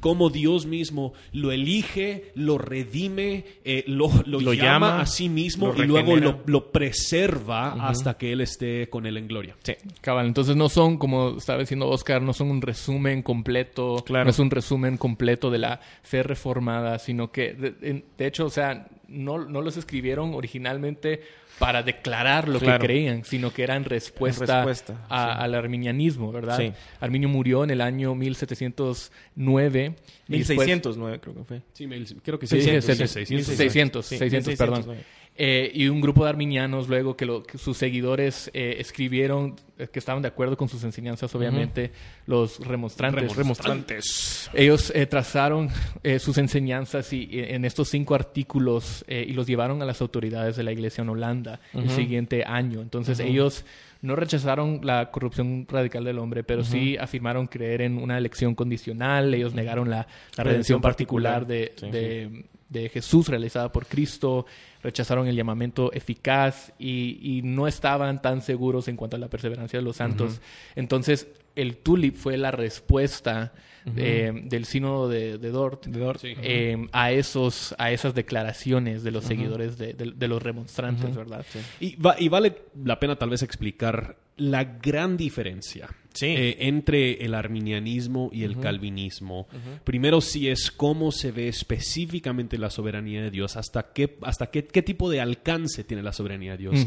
[0.01, 5.29] cómo Dios mismo lo elige, lo redime, eh, lo, lo Lo llama, llama, a sí
[5.29, 9.57] mismo y luego lo, lo preserva hasta que él esté con él en gloria.
[9.63, 9.75] Sí.
[10.01, 14.25] Cabal, entonces no son, como estaba diciendo Oscar, no son un resumen completo, Claro.
[14.25, 18.51] no es un resumen completo de la fe reformada, sino que, de, de hecho, o
[18.51, 21.21] sea, no, no los escribieron originalmente
[21.59, 22.81] para declarar lo Claro.
[22.81, 25.45] que creían, sino que eran respuesta, respuesta, a- sí.
[25.45, 26.59] al arminianismo, ¿verdad?
[26.59, 26.73] Sí.
[27.01, 29.95] Arminio murió en el año 1709.
[30.29, 31.63] y después- 1609 creo que fue.
[31.73, 32.67] Sí, me- creo que Sí, sí.
[32.67, 33.57] dije 600, 600, 600.
[33.57, 35.05] 600, Sí, 600, 1600, perdón.
[35.39, 39.87] Eh, y un grupo de arminianos luego que, lo- que sus seguidores eh, escribieron eh,
[39.93, 41.91] que estaban de acuerdo con sus enseñanzas, obviamente,
[42.27, 43.37] los remonstrantes.
[43.37, 44.51] Remonstrantes.
[44.55, 45.69] Ellos eh, trazaron
[46.03, 50.01] eh, sus enseñanzas y, y en estos cinco artículos eh, y los llevaron a las
[50.01, 52.81] autoridades de la iglesia en Holanda el siguiente año.
[52.81, 53.65] Entonces ellos
[54.03, 59.35] no rechazaron la corrupción radical del hombre, pero sí afirmaron creer en una elección condicional.
[59.35, 59.97] Ellos negaron la,
[60.37, 61.93] la redención Redención particular de, particular.
[61.93, 64.47] Sí, de- de Jesús realizada por Cristo.
[64.83, 69.79] Rechazaron el llamamiento eficaz y, y no estaban tan seguros en cuanto a la perseverancia
[69.79, 70.41] de los santos.
[70.77, 71.27] Entonces,
[71.57, 73.53] el tulip fue la respuesta
[73.97, 75.85] eh, del sínodo de, de Dort,
[76.21, 76.35] Sí.
[76.43, 81.47] eh, a esos a esas declaraciones de los seguidores de, de- de los remonstrantes, ¿verdad?
[81.81, 86.27] Y, va- y vale la pena tal vez explicar la gran diferencia Sí.
[86.27, 89.47] eh, entre el arminianismo y el calvinismo.
[89.85, 94.65] Primero, si es cómo se ve específicamente la soberanía de Dios, hasta qué, hasta qué,
[94.67, 96.87] qué tipo de alcance tiene la soberanía de Dios.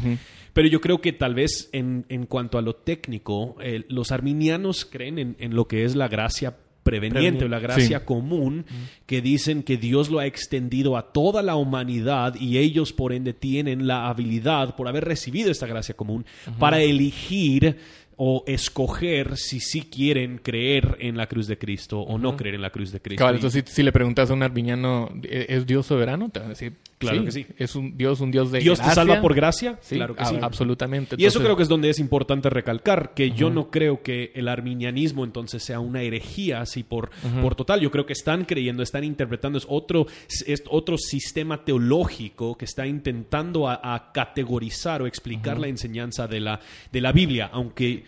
[0.52, 4.84] Pero yo creo que tal vez en, en cuanto a lo técnico, eh, los arminianos
[4.84, 8.04] creen en, en lo que es la gracia preveniente o la gracia Sí.
[8.06, 8.64] común,
[9.06, 13.34] que dicen que Dios lo ha extendido a toda la humanidad y ellos por ende
[13.34, 16.24] tienen la habilidad, por haber recibido esta gracia común,
[16.58, 17.76] para elegir
[18.22, 22.60] o escoger si sí quieren creer en la cruz de Cristo o no creer en
[22.60, 23.24] la cruz de Cristo.
[23.24, 26.28] Y- entonces si, si le preguntas a un arminiano, ¿e- ¿es Dios soberano?
[26.28, 27.46] Te van a decir, Claro que sí.
[27.56, 30.36] Es un Dios, un Dios de Dios te salva por gracia, Sí, claro que sí.
[30.40, 31.16] absolutamente.
[31.18, 34.48] Y eso creo que es donde es importante recalcar, que yo no creo que el
[34.48, 37.10] arminianismo entonces sea una herejía así por,
[37.40, 37.80] por total.
[37.80, 40.06] Yo creo que están creyendo, están interpretando, es otro,
[40.46, 46.40] es otro sistema teológico que está intentando a, a categorizar o explicar la enseñanza de
[46.40, 46.60] la,
[46.92, 48.04] de la Biblia, aunque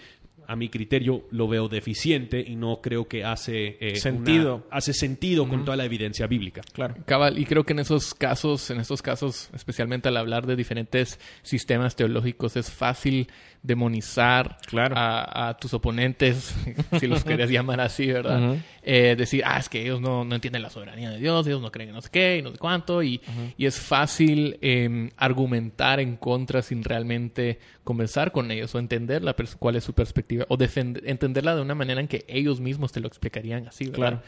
[0.46, 4.57] a mi criterio lo veo deficiente y no creo que hace eh, Sentido.
[4.57, 6.62] una- hace sentido con toda la evidencia bíblica.
[6.72, 6.94] Claro.
[7.07, 11.18] Cabal, y creo que en esos casos, en estos casos, especialmente al hablar de diferentes
[11.42, 13.28] sistemas teológicos, es fácil
[13.62, 14.94] demonizar Claro.
[14.96, 16.55] a, a tus oponentes,
[17.00, 18.57] si los querías llamar así, ¿verdad?
[18.83, 21.70] Eh, decir, ah, es que ellos no, no entienden la soberanía de Dios, ellos no
[21.70, 23.20] creen en no sé qué y no sé cuánto, y,
[23.57, 29.35] y es fácil eh, argumentar en contra sin realmente conversar con ellos o entender la
[29.59, 33.01] cuál es su perspectiva o defend- entenderla de una manera en que ellos mismos te
[33.01, 33.97] lo explicarían así, ¿verdad?
[33.97, 34.23] Claro.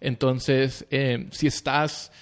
[0.00, 2.12] Entonces, eh, si estás,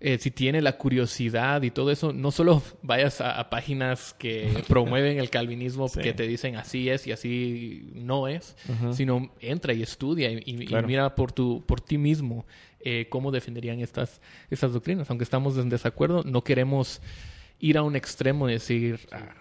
[0.00, 4.48] eh, si tienes la curiosidad y todo eso, no solo vayas a, a páginas que
[4.68, 6.00] promueven el calvinismo, Sí.
[6.00, 8.56] que te dicen así es y así no es,
[8.92, 10.86] sino entra y estudia y, y- y Claro.
[10.86, 12.46] mira por, tu, por ti mismo
[12.80, 15.08] eh, cómo defenderían estas, estas doctrinas.
[15.10, 17.00] Aunque estamos en desacuerdo, no queremos
[17.60, 19.00] ir a un extremo y decir...
[19.12, 19.34] ah,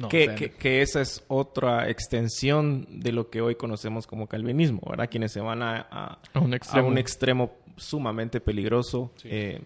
[0.00, 4.06] no, que, o sea, que- que esa es otra extensión de lo que hoy conocemos
[4.06, 5.08] como calvinismo, ¿verdad?
[5.10, 6.88] Quienes se van a, a- A un a extremo.
[6.88, 9.12] un extremo sumamente peligroso.
[9.24, 9.60] eh,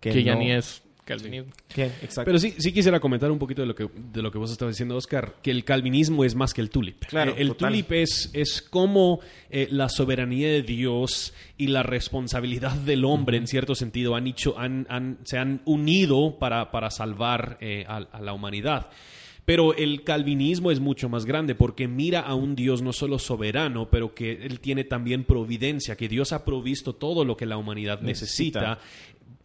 [0.00, 1.50] que, que ya ni es calvinismo.
[1.74, 2.24] exacto.
[2.26, 4.74] Pero sí, sí quisiera comentar un poquito de lo que, de lo que vos estabas
[4.74, 7.04] diciendo, Oscar, que el calvinismo es más que el tulip.
[7.06, 7.70] Claro, Eh, el total.
[7.70, 9.18] tulip es, es como
[9.50, 14.56] eh, la soberanía de Dios y la responsabilidad del hombre, en cierto sentido, han hecho,
[14.58, 18.88] han, han- se han unido para, para salvar eh, a, a la humanidad.
[19.48, 23.88] Pero el calvinismo es mucho más grande porque mira a un Dios no solo soberano,
[23.88, 28.02] pero que Él tiene también providencia, que Dios ha provisto todo lo que la humanidad
[28.02, 28.78] necesita Necesita.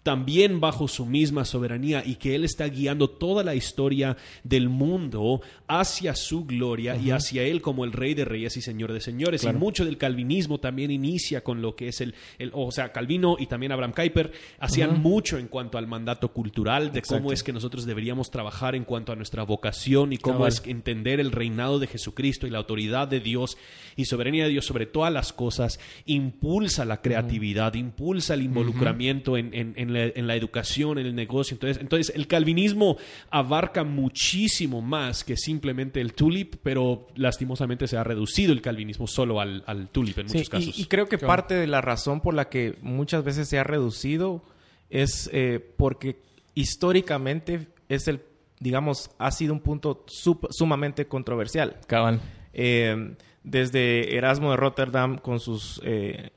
[0.03, 5.41] También bajo su misma soberanía y que Él está guiando toda la historia del mundo
[5.67, 9.41] hacia su gloria y hacia Él como el Rey de Reyes y Señor de Señores.
[9.41, 9.57] Claro.
[9.57, 13.37] Y mucho del calvinismo también inicia con lo que es el, el- o sea, Calvino
[13.39, 17.53] y también Abraham Kuyper hacían mucho en cuanto al mandato cultural, de cómo es que
[17.53, 21.87] nosotros deberíamos trabajar en cuanto a nuestra vocación y cómo es entender el reinado de
[21.87, 23.57] Jesucristo y la autoridad de Dios
[23.95, 29.53] y soberanía de Dios sobre todas las cosas impulsa la creatividad, impulsa el involucramiento en,
[29.53, 31.55] en- en la, en la educación, en el negocio.
[31.55, 32.97] Entonces, entonces, el calvinismo
[33.29, 39.39] abarca muchísimo más que simplemente el tulip, pero lastimosamente se ha reducido el calvinismo solo
[39.39, 40.79] al, al tulip en Sí, muchos y- casos.
[40.79, 41.27] Y, creo que Claro.
[41.27, 44.43] parte de la razón por la que muchas veces se ha reducido
[44.89, 46.17] es eh, porque
[46.55, 48.21] históricamente es el,
[48.59, 51.77] digamos, ha sido un punto sup- sumamente controversial.
[51.87, 52.19] Cabal.
[52.53, 56.29] Eh, desde Erasmo de Rotterdam con sus eh,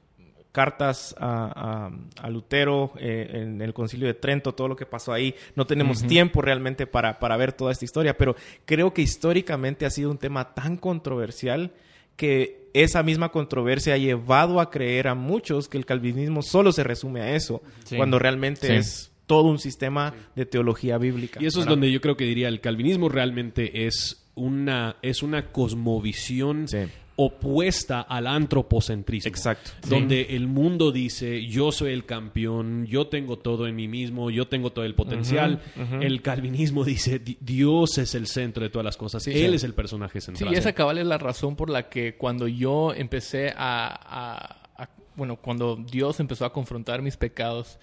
[0.57, 5.13] cartas a, a- a Lutero eh, en el concilio de Trento, todo lo que pasó
[5.13, 5.35] ahí.
[5.55, 9.91] No tenemos tiempo realmente para, para ver toda esta historia, pero creo que históricamente ha
[9.91, 11.73] sido un tema tan controversial
[12.17, 16.85] que esa misma controversia ha llevado a creer a muchos que el calvinismo solo se
[16.85, 17.97] resume a eso, Sí.
[17.99, 18.73] cuando realmente Sí.
[18.73, 21.39] es todo un sistema de teología bíblica.
[21.43, 25.53] Y eso es donde yo creo que diría el calvinismo realmente es una, es una
[25.53, 26.79] cosmovisión Sí.
[27.19, 29.29] Opuesta al antropocentrismo.
[29.29, 29.71] Exacto.
[29.89, 34.49] Donde el mundo dice, yo soy el campeón, yo tengo todo en mí mismo, yo
[34.49, 35.61] tengo todo el potencial.
[36.01, 39.57] El calvinismo dice, "Di- Dios es el centro de todas las cosas, Sí, Él sí.
[39.57, 40.53] es el personaje Sí, central.
[40.53, 44.91] y esa cabal es la razón por la que cuando yo empecé a, a- a-
[45.17, 47.79] bueno, cuando Dios empezó a confrontar mis pecados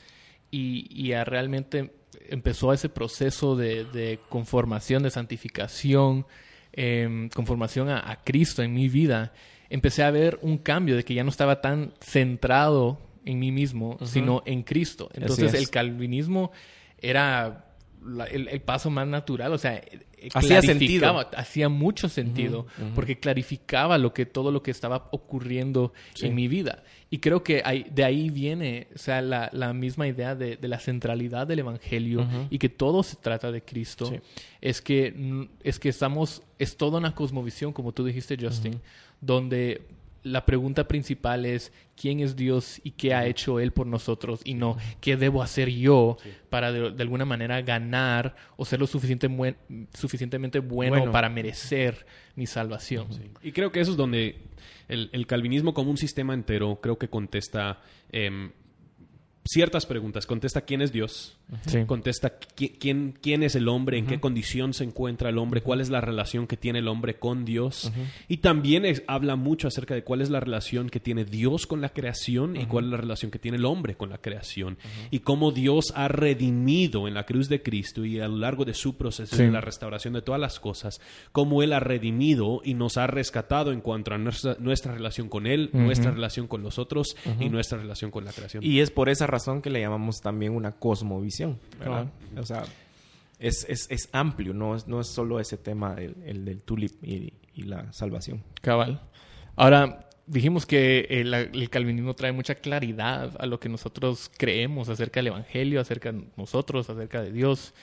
[0.51, 1.91] y, y a realmente
[2.29, 6.27] empezó ese proceso de, de conformación, de santificación,
[6.73, 9.33] em, conformación a, a Cristo en mi vida,
[9.69, 13.97] empecé a ver un cambio de que ya no estaba tan centrado en mí mismo,
[14.03, 15.09] sino en Cristo.
[15.13, 15.59] Entonces es.
[15.59, 16.51] el calvinismo
[16.99, 17.72] era
[18.05, 21.39] la- el, el paso más natural, o sea, eh, Hacía clarificaba, sentido.
[21.41, 26.27] hacía mucho sentido, porque clarificaba lo que todo lo que estaba ocurriendo Sí.
[26.27, 26.83] en mi vida.
[27.09, 27.61] Y creo que
[27.91, 32.25] de ahí viene, o sea, la, la misma idea de, de la centralidad del evangelio
[32.49, 34.05] y que todo se trata de Cristo.
[34.05, 34.15] Sí.
[34.61, 38.79] Es que es que estamos es toda una cosmovisión, como tú dijiste, Justin,
[39.19, 39.81] donde
[40.23, 44.53] la pregunta principal es quién es Dios y qué ha hecho Él por nosotros y
[44.53, 46.17] no qué debo hacer yo
[46.49, 49.57] para de, de alguna manera ganar o ser lo suficiente buen-
[49.93, 51.11] suficientemente bueno, Bueno.
[51.11, 52.05] para merecer
[52.35, 53.07] mi salvación.
[53.41, 54.37] Y creo que eso es donde
[54.87, 57.81] el, el calvinismo como un sistema entero creo que contesta
[58.11, 58.51] em,
[59.45, 60.25] ciertas preguntas.
[60.25, 61.35] Contesta quién es Dios,
[61.67, 61.83] Sí.
[61.85, 65.81] contesta qui- quién, quién es el hombre, en qué condición se encuentra el hombre, cuál
[65.81, 67.91] es la relación que tiene el hombre con Dios.
[68.29, 71.81] Y también es- habla mucho acerca de cuál es la relación que tiene Dios con
[71.81, 74.77] la creación y cuál es la relación que tiene el hombre con la creación.
[75.11, 78.73] Y cómo Dios ha redimido en la cruz de Cristo y a lo largo de
[78.73, 79.43] su proceso Sí.
[79.43, 81.01] de la restauración de todas las cosas,
[81.31, 85.47] cómo Él ha redimido y nos ha rescatado en cuanto a nuestra, nuestra relación con
[85.47, 88.63] Él, nuestra relación con los otros y nuestra relación con la creación.
[88.63, 92.07] Y es por esa razón que le llamamos también una cosmovisión, ¿verdad?
[92.37, 92.63] O sea,
[93.39, 97.03] es, es, es amplio, no es, no es solo ese tema, el, el del tulip
[97.03, 98.43] y, y la salvación.
[98.61, 99.01] Cabal.
[99.55, 105.19] Ahora, dijimos que el, el calvinismo trae mucha claridad a lo que nosotros creemos acerca
[105.19, 107.73] del Evangelio, acerca de nosotros, acerca de Dios.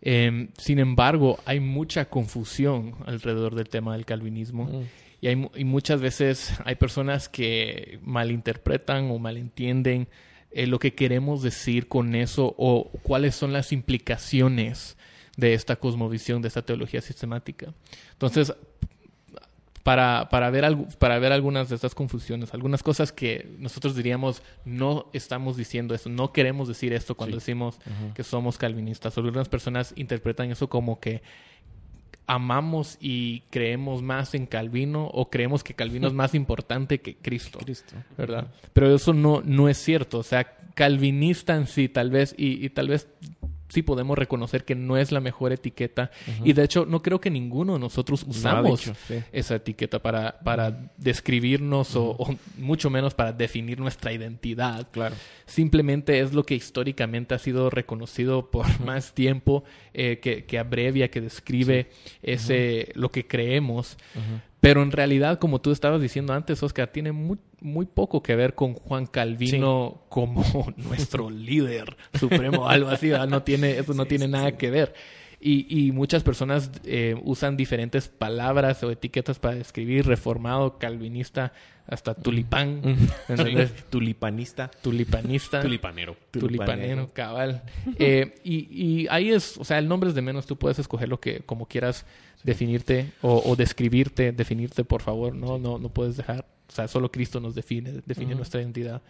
[0.00, 4.84] Eh, sin embargo, hay mucha confusión alrededor del tema del calvinismo.
[5.20, 10.06] Y, hay, y muchas veces hay personas que malinterpretan o malentienden
[10.50, 14.96] eh, lo que queremos decir con eso o cuáles son las implicaciones
[15.36, 17.72] de esta cosmovisión, de esta teología sistemática.
[18.12, 18.52] Entonces,
[19.82, 24.42] para, para, ver, algu- para ver algunas de estas confusiones, algunas cosas que nosotros diríamos
[24.64, 27.78] no estamos diciendo esto, no queremos decir esto cuando decimos
[28.14, 29.16] que somos calvinistas.
[29.16, 31.22] Algunas personas interpretan eso como que
[32.28, 37.58] amamos y creemos más en Calvino o creemos que Calvino es más importante que Cristo.
[37.58, 37.96] Cristo.
[38.16, 38.48] ¿verdad?
[38.72, 40.18] Pero eso no, no es cierto.
[40.18, 43.08] O sea, calvinista en sí, tal vez, y, y tal vez
[43.68, 46.10] sí podemos reconocer que no es la mejor etiqueta.
[46.44, 49.22] Y de hecho, no creo que ninguno de nosotros usamos sí.
[49.32, 54.88] esa etiqueta para, para describirnos o, o mucho menos para definir nuestra identidad.
[54.90, 55.14] Claro.
[55.48, 61.10] Simplemente es lo que históricamente ha sido reconocido por más tiempo, eh, que, que abrevia,
[61.10, 61.88] que describe
[62.22, 63.96] ese, lo que creemos.
[64.60, 68.54] Pero en realidad, como tú estabas diciendo antes, Oscar, tiene muy, muy poco que ver
[68.54, 70.44] con Juan Calvino como
[70.76, 73.08] nuestro líder supremo, algo así.
[73.08, 73.28] ¿verdad?
[73.28, 74.92] No tiene, eso no tiene nada que ver.
[75.40, 81.52] Y, y muchas personas eh, usan diferentes palabras o etiquetas para describir reformado, calvinista,
[81.86, 82.80] hasta tulipán,
[83.28, 83.72] ¿entendés?
[83.88, 84.68] Tulipanista.
[84.82, 85.60] tulipanista.
[85.60, 86.16] Tulipanero.
[86.30, 87.62] Tulipanero, cabal.
[87.98, 91.08] Eh, y, y ahí es, o sea, el nombre es de menos, tú puedes escoger
[91.08, 92.04] lo que, como quieras
[92.44, 97.10] definirte o, o describirte, definirte, por favor, no, no, no puedes dejar, o sea, solo
[97.10, 99.02] Cristo nos define, define nuestra identidad.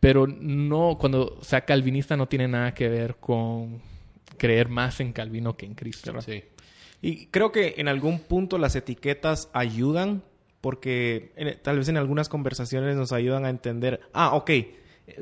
[0.00, 3.80] Pero no, cuando sea calvinista no tiene nada que ver con
[4.36, 6.12] creer más en Calvino que en Cristo.
[6.22, 6.44] Sí.
[7.00, 10.22] Y creo que en algún punto las etiquetas ayudan
[10.60, 14.50] porque en- tal vez en algunas conversaciones nos ayudan a entender, ah, ok,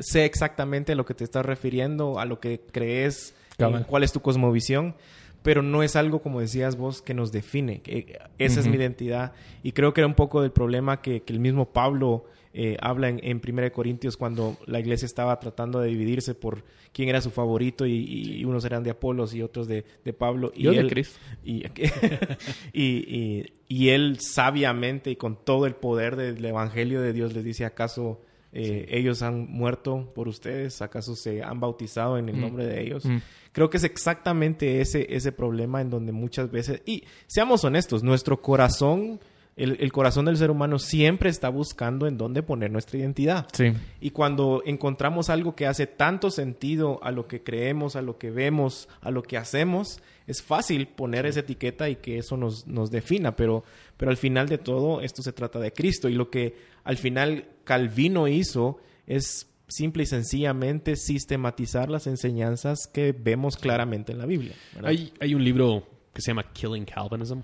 [0.00, 4.12] sé exactamente a lo que te estás refiriendo, a lo que crees, eh, cuál es
[4.12, 4.94] tu cosmovisión,
[5.42, 7.80] pero no es algo, como decías vos, que nos define.
[7.80, 9.32] que esa es mi identidad.
[9.62, 13.08] Y creo que era un poco del problema que, que el mismo Pablo eh, habla
[13.08, 17.30] en, en 1 Corintios cuando la iglesia estaba tratando de dividirse por quién era su
[17.30, 17.92] favorito y,
[18.38, 20.50] y unos eran de Apolos y otros de, de Pablo.
[20.54, 21.18] Y Yo de él- Cristo.
[21.44, 21.62] y,
[22.72, 27.44] y, y- y él sabiamente y con todo el poder del Evangelio de Dios les
[27.44, 28.20] dice, ¿acaso
[28.52, 30.82] eh, ellos han muerto por ustedes?
[30.82, 32.40] ¿Acaso se han bautizado en el Mm.
[32.40, 33.04] nombre de ellos?
[33.04, 33.18] Mm.
[33.52, 38.42] Creo que es exactamente ese, ese problema en donde muchas veces, y seamos honestos, nuestro
[38.42, 39.20] corazón,
[39.56, 43.46] el, el corazón del ser humano siempre está buscando en dónde poner nuestra identidad.
[43.52, 43.72] Sí.
[44.00, 48.30] Y cuando encontramos algo que hace tanto sentido a lo que creemos, a lo que
[48.30, 52.90] vemos, a lo que hacemos, es fácil poner esa etiqueta y que eso nos, nos
[52.90, 53.36] defina.
[53.36, 53.64] Pero,
[53.96, 56.08] pero al final de todo, esto se trata de Cristo.
[56.08, 63.12] Y lo que al final Calvino hizo es simple y sencillamente sistematizar las enseñanzas que
[63.12, 64.54] vemos claramente en la Biblia.
[64.82, 67.40] Hay, hay un libro que se llama Killing Calvinism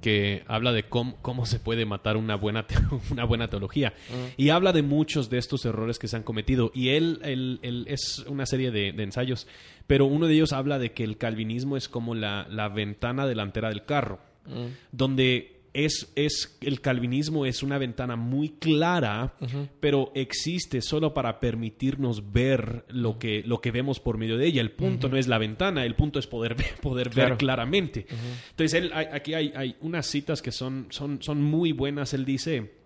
[0.00, 2.66] que habla de cómo, cómo se puede matar una buena,
[3.10, 3.94] una buena teología.
[4.36, 6.70] Y habla de muchos de estos errores que se han cometido.
[6.74, 9.46] Y él, él- él- es una serie de, de ensayos,
[9.86, 13.68] pero uno de ellos habla de que el calvinismo es como la, la ventana delantera
[13.70, 14.20] del carro,
[14.92, 19.34] donde es, es el calvinismo es una ventana muy clara,
[19.80, 24.60] pero existe solo para permitirnos ver lo que, lo que vemos por medio de ella.
[24.60, 28.06] El punto no es la ventana, el punto es poder ver, poder ver claramente.
[28.50, 32.14] Entonces, él, aquí hay, hay, unas citas que son, son, son muy buenas.
[32.14, 32.77] Él dice,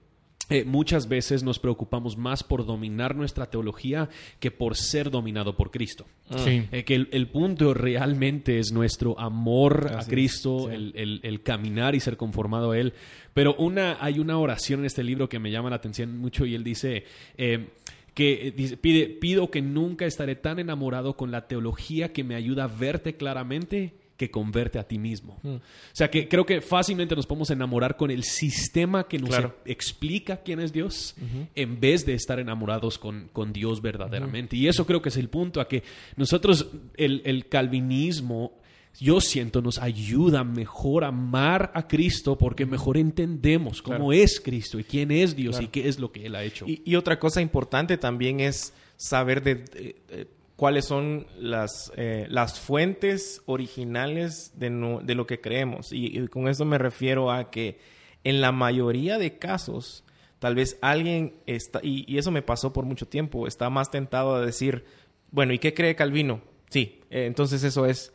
[0.48, 4.08] eh, muchas veces nos preocupamos más por dominar nuestra teología
[4.40, 6.06] que por ser dominado por Cristo.
[6.34, 12.72] Eh, que el, punto realmente es nuestro amor a Cristo, el, caminar y ser conformado
[12.72, 12.92] a Él.
[13.34, 16.54] Pero una, hay una oración en este libro que me llama la atención mucho y
[16.54, 17.04] él dice...
[17.36, 17.68] Eh,
[18.14, 22.66] que pide, pido que nunca estaré tan enamorado con la teología que me ayuda a
[22.66, 25.38] verte claramente que converte a ti mismo.
[25.42, 25.54] Mm.
[25.56, 25.60] O
[25.92, 30.60] sea que creo que fácilmente nos podemos enamorar con el sistema que nos explica quién
[30.60, 31.14] es Dios
[31.54, 34.56] en vez de estar enamorados con, con Dios verdaderamente.
[34.56, 35.82] Y eso creo que es el punto a que
[36.16, 38.58] nosotros, el, calvinismo,
[39.00, 44.78] yo siento, nos ayuda mejor a amar a Cristo porque mejor entendemos cómo es Cristo
[44.78, 46.66] y quién es Dios y qué es lo que Él ha hecho.
[46.68, 50.28] Y, otra cosa importante también es saber de
[50.62, 54.70] cuáles son las, eh, las fuentes originales de,
[55.02, 55.88] de lo que creemos.
[55.90, 57.80] Y, con eso me refiero a que
[58.22, 60.04] en la mayoría de casos,
[60.38, 64.40] tal vez alguien está, y, eso me pasó por mucho tiempo, está más tentado a
[64.40, 64.84] decir,
[65.32, 66.42] bueno, ¿y qué cree Calvino?
[66.70, 68.12] Sí, eh, entonces eso es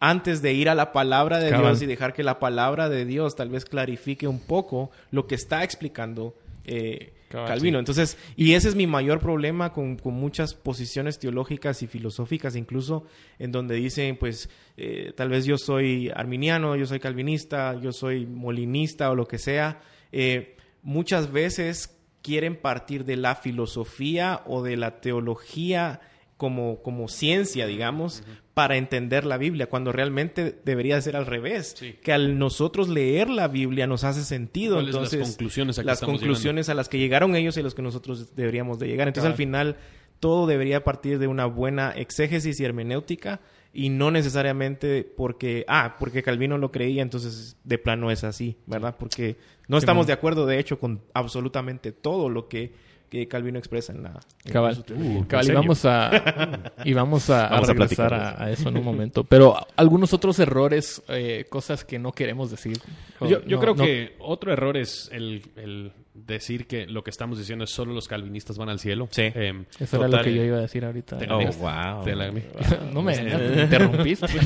[0.00, 3.36] antes de ir a la palabra de Dios y dejar que la palabra de Dios
[3.36, 7.78] tal vez clarifique un poco lo que está explicando eh, Calvino.
[7.78, 13.04] Entonces, y ese es mi mayor problema con, muchas posiciones teológicas y filosóficas, incluso
[13.38, 18.26] en donde dicen, pues, eh, tal vez yo soy arminiano, yo soy calvinista, yo soy
[18.26, 19.80] molinista o lo que sea.
[20.10, 26.00] Eh, muchas veces quieren partir de la filosofía o de la teología
[26.36, 28.24] como, como ciencia, digamos,
[28.60, 33.48] para entender la Biblia, cuando realmente debería ser al revés, que al nosotros leer la
[33.48, 34.80] Biblia nos hace sentido.
[34.80, 37.80] Entonces, las conclusiones a, las conclusiones a las que llegaron ellos y a las que
[37.80, 39.08] nosotros deberíamos de llegar.
[39.08, 39.78] Entonces, al final,
[40.18, 43.40] todo debería partir de una buena exégesis y hermenéutica
[43.72, 48.94] y no necesariamente porque, ah, porque Calvino lo creía, entonces de plano es así, ¿verdad?
[48.98, 52.74] Porque no estamos de acuerdo, de hecho, con absolutamente todo lo que
[53.10, 54.20] que Calvino expresa en la...
[54.50, 59.24] Cabal, uh, y vamos a, y vamos a, regresar a, eso en un momento.
[59.24, 62.78] Pero algunos otros errores, eh, cosas que no queremos decir.
[63.20, 67.92] Yo, creo que otro error es el, decir que lo que estamos diciendo es solo
[67.92, 69.08] los calvinistas van al cielo.
[69.10, 69.22] Sí.
[69.34, 71.18] Eh, eso era lo que yo iba a decir ahorita.
[71.30, 72.04] Oh, wow.
[72.92, 74.26] no me interrumpiste.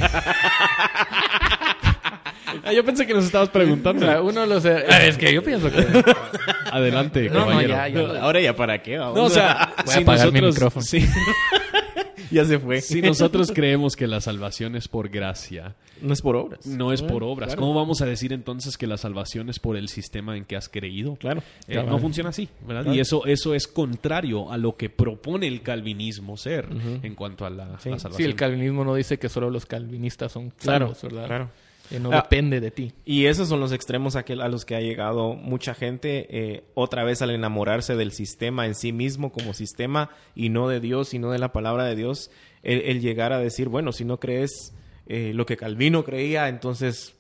[2.62, 4.24] Ah, yo pensé que nos estabas preguntando.
[4.24, 4.84] uno lo sé.
[4.88, 5.84] Ah, es que yo pienso que.
[6.70, 7.86] Adelante, no, no, ya,
[8.20, 8.96] Ahora ya para qué.
[8.96, 10.84] No, o sea, Voy a apagar mi micrófono.
[10.84, 11.06] Sí.
[12.30, 12.80] ya se fue.
[12.80, 15.76] Si nosotros creemos que la salvación es por gracia.
[16.00, 16.66] No es por obras.
[16.66, 17.54] No es por obras.
[17.56, 20.68] ¿Cómo vamos a decir entonces que la salvación es por el sistema en que has
[20.68, 21.16] creído?
[21.16, 21.42] Claro.
[21.68, 22.92] Eh, no funciona así, ¿verdad?
[22.92, 26.68] Y eso, eso es contrario a lo que propone el calvinismo ser
[27.02, 28.14] en cuanto a la, salvación.
[28.14, 31.26] Sí, el calvinismo no dice que solo los calvinistas son salvos, ¿verdad?
[31.26, 32.92] Claro que no depende de ti.
[33.04, 37.04] Y esos son los extremos a, a los que ha llegado mucha gente, eh, otra
[37.04, 41.18] vez al enamorarse del sistema en sí mismo como sistema y no de Dios y
[41.18, 42.30] no de la palabra de Dios,
[42.62, 44.74] el, llegar a decir, bueno, si no crees
[45.06, 47.14] eh, lo que Calvino creía, entonces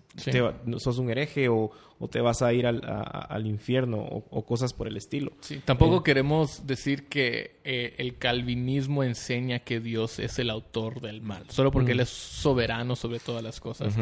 [0.78, 1.70] sos un hereje o,
[2.10, 5.32] te vas a ir al, infierno o, cosas por el estilo.
[5.40, 11.22] Sí, tampoco eh, queremos decir que el calvinismo enseña que Dios es el autor del
[11.22, 13.96] mal, solo porque Él es soberano sobre todas las cosas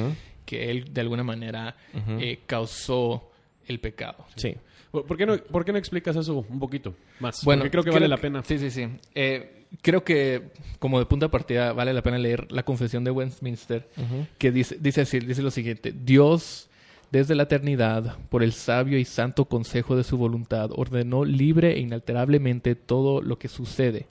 [0.45, 1.77] que él de alguna manera
[2.19, 3.31] eh, causó
[3.67, 4.27] el pecado.
[4.37, 4.55] Sí.
[4.91, 7.43] ¿Por qué, no, ¿Por qué no explicas eso un poquito más?
[7.45, 8.43] Bueno, Porque creo que vale la pena.
[8.45, 8.87] Sí, sí, sí.
[9.15, 13.11] Eh, creo que como de punta de partida vale la pena leer la confesión de
[13.11, 13.89] Westminster,
[14.37, 16.69] que dice, dice, así, dice lo siguiente, Dios
[17.13, 21.81] desde la eternidad, por el sabio y santo consejo de su voluntad, ordenó libre e
[21.81, 24.07] inalterablemente todo lo que sucede.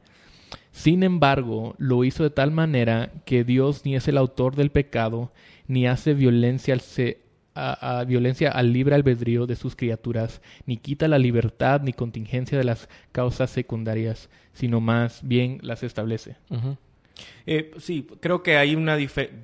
[0.71, 5.31] Sin embargo, lo hizo de tal manera que Dios ni es el autor del pecado,
[5.71, 6.81] ni hace violencia al,
[7.55, 12.65] a, violencia al libre albedrío de sus criaturas, ni quita la libertad ni contingencia de
[12.65, 16.36] las causas secundarias, sino más bien las establece.
[17.45, 18.97] Eh, sí, creo que hay una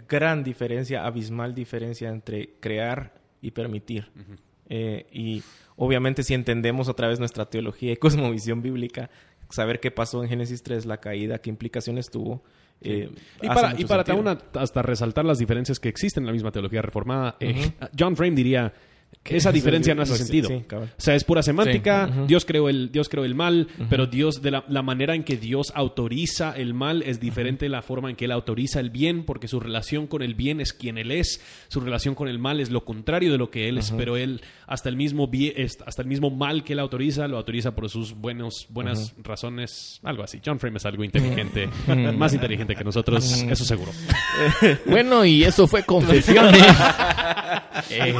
[0.09, 4.11] gran diferencia, abismal diferencia entre crear y permitir.
[4.67, 5.43] Eh, y
[5.77, 9.09] obviamente si entendemos a través de nuestra teología y cosmovisión bíblica,
[9.49, 12.43] saber qué pasó en Génesis 3, la caída, qué implicaciones tuvo,
[12.81, 13.09] eh,
[13.41, 14.03] y para, y para
[14.53, 18.73] hasta resaltar las diferencias que existen en la misma teología reformada, eh, John Frame diría,
[19.25, 20.49] esa diferencia no hace Sí, sentido.
[20.49, 20.63] sí.
[20.73, 22.07] O sea, es pura semántica.
[22.07, 25.23] Sí, Dios creó el Dios creó el mal, pero Dios de la, la manera en
[25.23, 28.89] que Dios autoriza el mal es diferente de la forma en que él autoriza el
[28.89, 32.39] bien, porque su relación con el bien es quien él es, su relación con el
[32.39, 35.53] mal es lo contrario de lo que él es, pero él hasta el mismo bien,
[35.85, 40.23] hasta el mismo mal que él autoriza lo autoriza por sus buenos buenas razones, algo
[40.23, 40.39] así.
[40.45, 41.67] John Frame es algo inteligente,
[42.15, 43.91] más inteligente que nosotros, eso seguro.
[44.85, 46.63] Bueno, y eso fue confesiones.
[47.91, 48.13] Eh,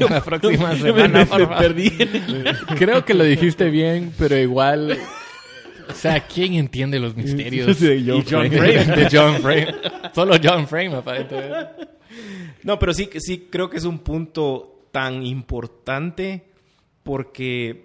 [0.10, 1.90] la próxima me- semana, me- me perdí
[2.78, 4.98] Creo que lo dijiste bien, pero igual.
[5.88, 7.78] O sea, ¿quién entiende los misterios?
[7.78, 8.80] De John Y John Frame.
[8.84, 8.96] Frame.
[9.02, 9.74] De John Frame.
[10.14, 11.88] Solo John Frame, aparentemente.
[12.62, 16.44] No, pero sí, sí creo que es un punto tan importante
[17.02, 17.84] porque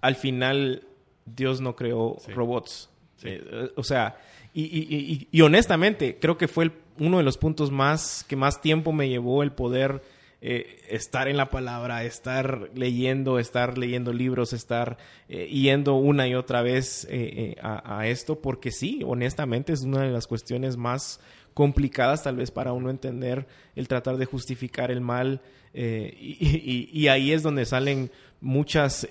[0.00, 0.82] al final
[1.24, 2.90] Dios no creó robots.
[3.22, 4.16] Eh, o sea,
[4.52, 8.36] y, y- y- y honestamente creo que fue el- uno de los puntos más que
[8.36, 10.02] más tiempo me llevó el poder
[10.48, 14.96] eh, estar en la palabra, estar leyendo, estar leyendo libros, estar
[15.28, 20.02] eh, yendo una y otra vez eh, a, a esto, porque sí, honestamente es una
[20.02, 21.18] de las cuestiones más
[21.52, 25.40] complicadas tal vez para uno entender el tratar de justificar el mal
[25.74, 29.06] y, y- y ahí es donde salen muchas,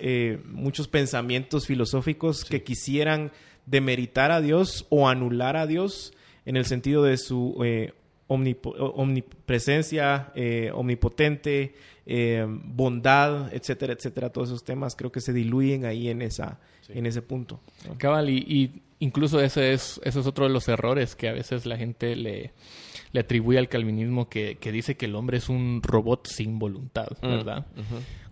[0.46, 3.30] muchos pensamientos filosóficos que quisieran
[3.66, 6.12] demeritar a Dios o anular a Dios
[6.44, 7.56] en el sentido de su
[8.28, 11.74] omnipo- omnipresencia, eh, omnipotente,
[12.06, 14.30] eh, bondad, etcétera, etcétera.
[14.30, 16.58] Todos esos temas creo que se diluyen ahí en, esa,
[16.88, 17.60] en ese punto.
[17.88, 17.96] ¿no?
[17.98, 21.66] Cabal, y, y incluso ese es, ese es otro de los errores que a veces
[21.66, 22.52] la gente le,
[23.12, 27.08] le atribuye al calvinismo, que, que dice que el hombre es un robot sin voluntad,
[27.22, 27.66] ¿verdad?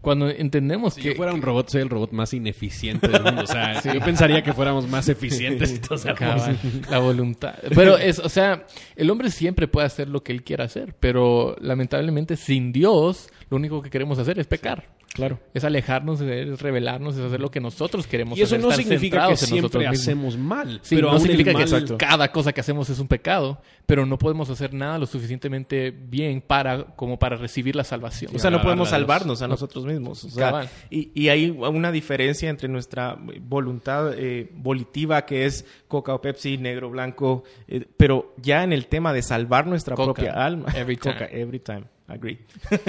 [0.00, 1.08] Cuando entendemos Si que...
[1.10, 3.42] yo fuera un robot, soy el robot más ineficiente del mundo.
[3.42, 5.80] O sea, yo pensaría que fuéramos más eficientes
[6.16, 6.58] Cabal,
[6.90, 7.54] la voluntad.
[7.74, 11.56] Pero es, o sea, el hombre siempre puede hacer lo que él quiera hacer, pero
[11.58, 14.93] lamentablemente sin Dios, lo único que queremos hacer es pecar.
[15.14, 15.38] Claro.
[15.54, 18.82] Es alejarnos, es rebelarnos, es hacer lo que nosotros queremos Y eso hacer, no estar
[18.84, 20.80] significa que siempre hacemos mal.
[20.82, 24.50] Sí, pero no significa que cada cosa que hacemos es un pecado, pero no podemos
[24.50, 28.32] hacer nada lo suficientemente bien para como para recibir la salvación.
[28.34, 30.24] O sea, no podemos salvarnos a nosotros mismos.
[30.24, 30.68] O sea, Cabal.
[30.90, 36.58] y, y hay una diferencia entre nuestra voluntad eh, volitiva, que es Coca o Pepsi,
[36.58, 40.12] negro, blanco, eh, pero ya en el tema de salvar nuestra Coca.
[40.12, 40.66] propia alma.
[40.74, 41.14] Every time.
[41.14, 41.84] Coca, every time.
[42.08, 42.40] Agree.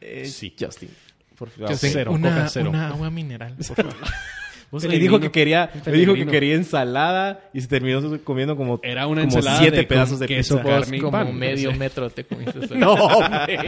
[0.00, 0.54] Eh, Sí.
[0.60, 0.90] Justin.
[1.38, 1.74] Por favor.
[1.76, 2.70] Cero, una, Coca cero.
[2.70, 3.54] una agua mineral.
[3.56, 3.94] por favor.
[4.88, 9.06] Me dijo que quería, me dijo que quería ensalada y se terminó comiendo como, Era
[9.06, 10.68] una como ensalada siete de- pedazos de queso, pizza.
[10.68, 10.98] carne.
[10.98, 11.78] Como pan, medio no sé.
[11.78, 12.60] metro te comiste.
[12.76, 13.58] No, hombre.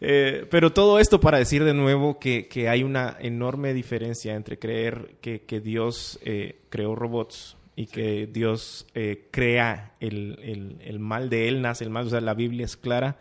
[0.00, 4.58] Eh, pero todo esto para decir de nuevo que, que hay una enorme diferencia entre
[4.58, 10.98] creer que, que Dios eh, creó robots y que Dios eh, crea el, el- el
[11.00, 13.16] mal de Él, nace el mal, o sea, la Biblia es clara.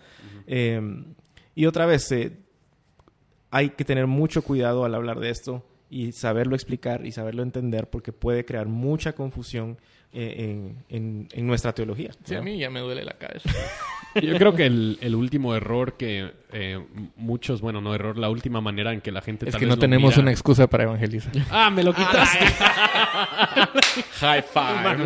[0.45, 0.79] Eh,
[1.55, 2.31] y otra vez, eh,
[3.51, 7.89] hay que tener mucho cuidado al hablar de esto y saberlo explicar y saberlo entender
[7.89, 9.77] porque puede crear mucha confusión
[10.13, 10.35] eh,
[10.89, 12.11] en, en- en nuestra teología.
[12.23, 13.49] Sí, a mí ya me duele la cabeza.
[14.21, 16.83] Yo creo que el, el último error que eh,
[17.17, 19.69] muchos, bueno, no error, la última manera en que la gente Es tal que vez
[19.69, 21.31] no lo tenemos mira- una excusa para evangelizar.
[21.51, 22.45] Ah, me lo quitaste.
[24.19, 24.97] High five.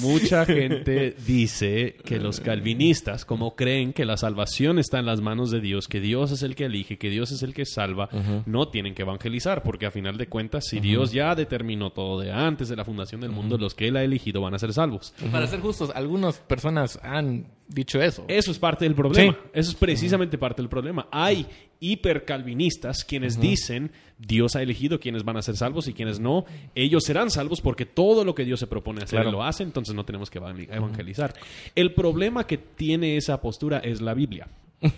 [0.00, 5.50] Mucha gente dice que los calvinistas, como creen que la salvación está en las manos
[5.50, 8.08] de Dios, que Dios es el que elige, que Dios es el que salva,
[8.46, 12.32] no tienen que evangelizar, porque a final de cuentas, si Dios ya determinó todo de
[12.32, 15.14] antes de la fundación del mundo, los que Él ha elegido van a ser salvos.
[15.30, 18.24] Para ser justos, algunas personas han dicho eso.
[18.28, 19.32] Eso es parte del problema.
[19.32, 19.38] Sí.
[19.52, 21.08] Eso es precisamente parte del problema.
[21.10, 21.46] Hay
[21.92, 26.44] hipercalvinistas quienes dicen Dios ha elegido quienes van a ser salvos y quienes no.
[26.74, 29.32] Ellos serán salvos porque todo lo que Dios se propone hacer Claro.
[29.32, 31.34] Lo hace, entonces no tenemos que evangel- evangelizar.
[31.74, 34.48] El problema que tiene esa postura es la Biblia.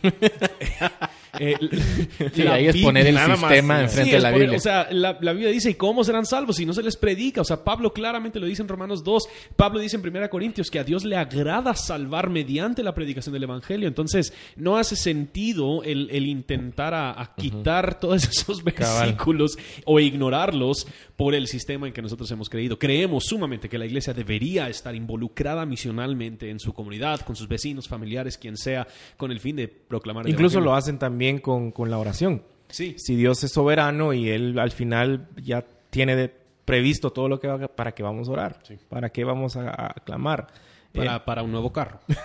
[1.38, 1.54] Eh,
[2.34, 4.56] Sí, la ahí es Biblia- poner el más, sistema enfrente Sí, de la Biblia.
[4.56, 7.40] O sea, la, la Biblia dice, ¿y cómo serán salvos si no se les predica?
[7.40, 9.28] O sea, Pablo claramente lo dice en Romanos 2.
[9.56, 13.42] Pablo dice en 1 Corintios que a Dios le agrada salvar mediante la predicación del
[13.44, 13.88] Evangelio.
[13.88, 20.86] Entonces, no hace sentido el, el intentar a, a quitar todos esos versículos o ignorarlos
[21.16, 22.78] por el sistema en que nosotros hemos creído.
[22.78, 27.88] Creemos sumamente que la iglesia debería estar involucrada misionalmente en su comunidad, con sus vecinos,
[27.88, 30.70] familiares, quien sea, con el fin de proclamar el Incluso Evangelio.
[30.72, 32.42] lo hacen también con, con la oración.
[32.68, 32.94] Sí.
[32.98, 37.46] Si Dios es soberano y Él al final ya tiene de- previsto todo lo que
[37.46, 40.48] va, para qué vamos a orar, para qué vamos a, a clamar.
[40.92, 42.00] Para, Eh, para un nuevo carro.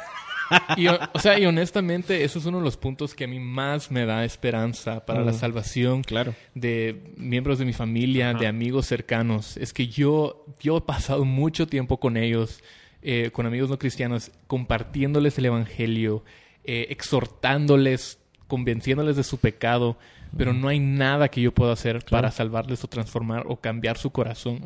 [0.76, 3.39] Y, o o sea, y honestamente, eso es uno de los puntos que a mí
[3.39, 6.36] más me da esperanza para la salvación Claro.
[6.56, 9.56] de miembros de mi familia, de amigos cercanos.
[9.56, 12.62] Es que yo, yo he pasado mucho tiempo con ellos,
[13.02, 16.26] eh, con amigos no cristianos, compartiéndoles el evangelio,
[16.66, 18.20] eh, exhortándoles,
[18.52, 19.95] convenciéndoles de su pecado,
[20.36, 24.10] pero no hay nada que yo pueda hacer para salvarles o transformar o cambiar su
[24.10, 24.60] corazón.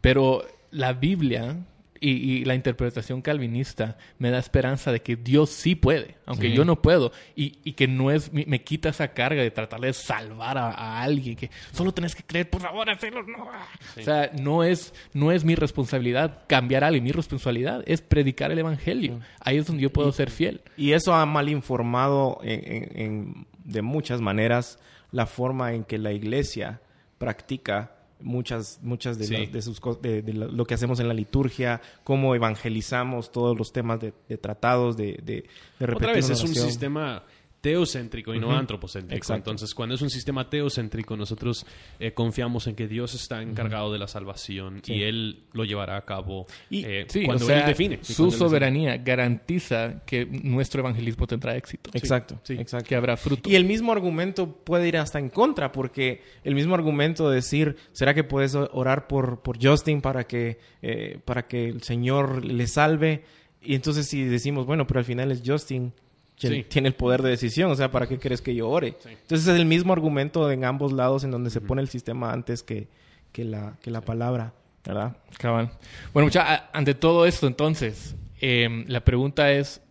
[0.00, 1.54] Pero la Biblia
[2.00, 6.54] y, y, la interpretación calvinista me da esperanza de que Dios sí puede, aunque Sí.
[6.54, 9.80] yo no puedo, y, y que no es, me, me quita esa carga de tratar
[9.80, 13.44] de salvar a, a alguien, que solo tenés que creer, por favor, hacerlo, no.
[13.44, 18.50] O sea, no es, no es mi responsabilidad cambiar a alguien, mi responsabilidad es predicar
[18.50, 19.20] el Evangelio.
[19.40, 20.62] Ahí es donde yo puedo ser fiel.
[20.78, 24.78] Y eso ha mal informado en- en- en- de muchas maneras
[25.12, 26.80] la forma en que la iglesia
[27.18, 27.92] practica
[28.22, 29.36] muchas, muchas de, Sí.
[29.36, 33.72] las- de sus de, de lo que hacemos en la liturgia, cómo evangelizamos todos los
[33.72, 35.44] temas de, tratados, de, de,
[35.78, 37.22] de repetir Otra vez, es un sistema
[37.60, 39.16] teocéntrico y no antropocéntrico.
[39.16, 39.50] Exacto.
[39.50, 41.66] Entonces, cuando es un sistema teocéntrico, nosotros
[41.98, 44.94] eh, confiamos en que Dios está encargado de la salvación Sí.
[44.94, 47.98] y Él lo llevará a cabo Y- eh, Sí, cuando o sea, Él define.
[48.02, 48.30] Su define.
[48.38, 51.90] soberanía garantiza que nuestro evangelismo tendrá éxito.
[51.94, 52.54] Exacto, Sí.
[52.54, 52.88] exacto.
[52.88, 53.48] Que habrá fruto.
[53.50, 57.76] Y el mismo argumento puede ir hasta en contra, porque el mismo argumento de decir,
[57.92, 62.66] ¿será que puedes orar por, por Justin para que, eh, para que el Señor le
[62.66, 63.24] salve?
[63.62, 65.92] Y entonces si decimos, bueno, pero al final es Justin
[66.40, 66.62] quien Sí.
[66.64, 68.96] tiene el poder de decisión, o sea, ¿para qué crees que yo ore?
[69.00, 69.10] Sí.
[69.10, 72.62] Entonces es el mismo argumento en ambos lados en donde se pone el sistema antes
[72.62, 72.88] que,
[73.30, 75.18] que, la, que la palabra, ¿verdad?
[75.38, 75.70] Cabal.
[76.14, 79.82] Bueno, mucha, ante todo esto, entonces, em, la pregunta es,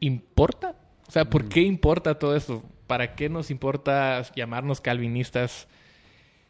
[0.00, 0.74] ¿importa?
[1.08, 2.62] O sea, ¿por qué importa todo esto?
[2.86, 5.68] ¿Para qué nos importa llamarnos calvinistas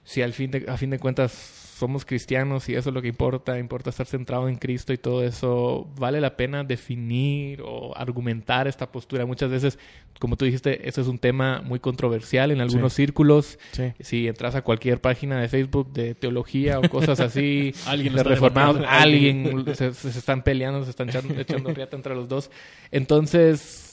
[0.05, 3.09] si al fin de, a fin de cuentas somos cristianos y eso es lo que
[3.09, 3.59] importa?
[3.59, 5.87] Importa estar centrado en Cristo y todo eso.
[5.99, 9.27] ¿Vale la pena definir o argumentar esta postura?
[9.27, 9.79] Muchas veces,
[10.19, 13.59] como tú dijiste, eso es un tema muy controversial en algunos círculos.
[13.73, 13.93] Sí.
[14.01, 18.83] Si entras a cualquier página de Facebook de teología o cosas así, Alguien de reformados,
[18.89, 22.51] alguien se, se están peleando, se están echando, echando riata entre los dos.
[22.91, 23.86] Entonces,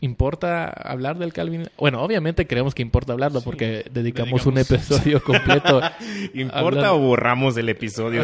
[0.00, 1.68] ¿importa hablar del Calvin?
[1.78, 5.80] Bueno, obviamente creemos que importa hablarlo porque dedicamos, un episodio completo.
[6.34, 8.22] ¿Importa hablando- o borramos el episodio?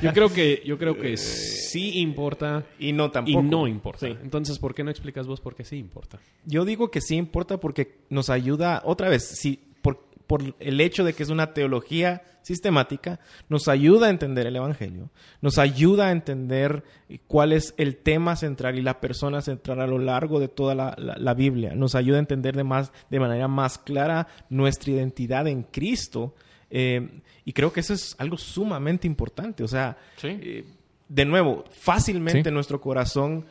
[0.00, 3.42] Yo creo que, yo creo que sí importa y no y tampoco.
[3.42, 4.06] no importa.
[4.06, 4.16] Sí.
[4.22, 6.18] Entonces, ¿por qué no explicas vos por qué sí importa?
[6.44, 11.04] Yo digo que sí importa porque nos ayuda, otra vez, sí, por, por el hecho
[11.04, 16.12] de que es una teología sistemática, nos ayuda a entender el Evangelio, nos ayuda a
[16.12, 16.82] entender
[17.26, 20.94] cuál es el tema central y la persona central a lo largo de toda la,
[20.98, 25.46] la- la Biblia, nos ayuda a entender de, más, de manera más clara nuestra identidad
[25.48, 26.34] en Cristo.
[26.74, 29.62] eh, y creo que eso es algo sumamente importante.
[29.62, 30.28] O sea, Sí.
[30.28, 30.64] eh,
[31.08, 32.54] de nuevo, fácilmente Sí.
[32.54, 33.44] nuestro corazón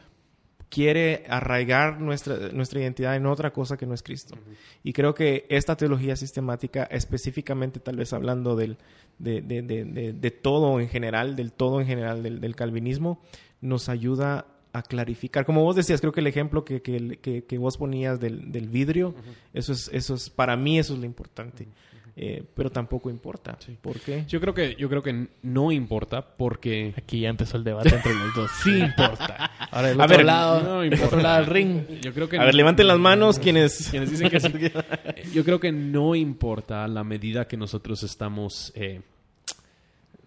[0.72, 4.36] quiere arraigar nuestra, nuestra identidad en otra cosa que no es Cristo.
[4.84, 8.78] Y creo que esta teología sistemática, específicamente tal vez hablando del,
[9.20, 13.22] de, de- de- de- todo en general, del todo en general del, del calvinismo,
[13.60, 15.46] nos ayuda a clarificar.
[15.46, 18.70] Como vos decías, creo que el ejemplo que, que- que- que vos ponías del, del
[18.70, 19.14] vidrio,
[19.54, 21.68] eso, es, eso es, para mí eso es lo importante.
[22.16, 23.58] Eh, pero tampoco importa.
[23.82, 24.26] ¿Por qué?
[24.28, 28.14] Yo creo que, yo creo que no importa porque Aquí ya empezó el debate entre
[28.14, 28.52] los dos.
[28.64, 29.50] Sí importa.
[29.72, 31.06] Ahora el A otro ver, lado, no el importa.
[31.08, 31.82] otro lado del ring.
[32.02, 33.88] yo creo que A ver, levanten las manos quienes...
[33.92, 34.52] quienes dicen que sí.
[35.34, 39.02] Yo creo que no importa la medida que nosotros estamos, eh,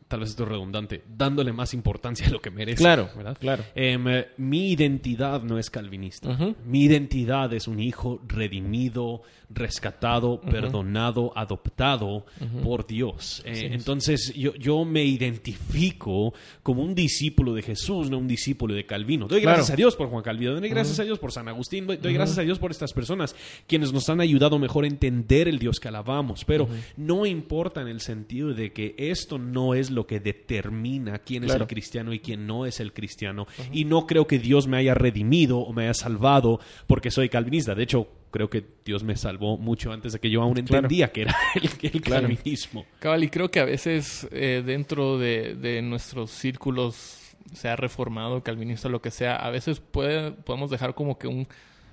[0.08, 2.78] tal vez esto es redundante, dándole más importancia a lo que merece.
[2.78, 3.36] Claro, ¿verdad?
[3.40, 3.64] claro.
[3.74, 6.30] Em, eh, mi identidad no es calvinista.
[6.30, 6.54] Ujú.
[6.66, 12.26] Mi identidad es un hijo redimido, rescatado, perdonado, adoptado
[12.62, 13.42] por Dios.
[13.44, 18.86] Eh, entonces yo, yo me identifico como un discípulo de Jesús, no un discípulo de
[18.86, 19.26] Calvino.
[19.26, 19.74] Doy gracias Claro.
[19.74, 22.38] a Dios por Juan Calvino, doy gracias a Dios por San Agustín, doy, doy gracias
[22.38, 23.34] a Dios por estas personas
[23.66, 26.44] quienes nos han ayudado mejor a entender el Dios que alabamos.
[26.44, 31.44] Pero no importa en el sentido de que esto no es lo que determina quién
[31.44, 31.64] es Claro.
[31.64, 33.46] el cristiano y quién no es el cristiano.
[33.72, 37.74] Y no creo que Dios me haya redimido o me haya salvado porque soy calvinista.
[37.74, 40.76] De hecho, creo que Dios me salvó mucho antes de que yo aún Claro.
[40.86, 42.28] entendía que era el, el Claro.
[42.28, 42.84] calvinismo.
[42.98, 47.20] Cabal, y creo que a veces eh, dentro de, de nuestros círculos,
[47.52, 51.46] sea reformado, calvinista, lo que sea, a veces puede, podemos dejar como que un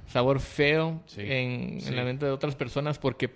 [0.08, 1.91] sabor feo Sí, en, en sí.
[1.93, 3.30] la mente de otras personas porque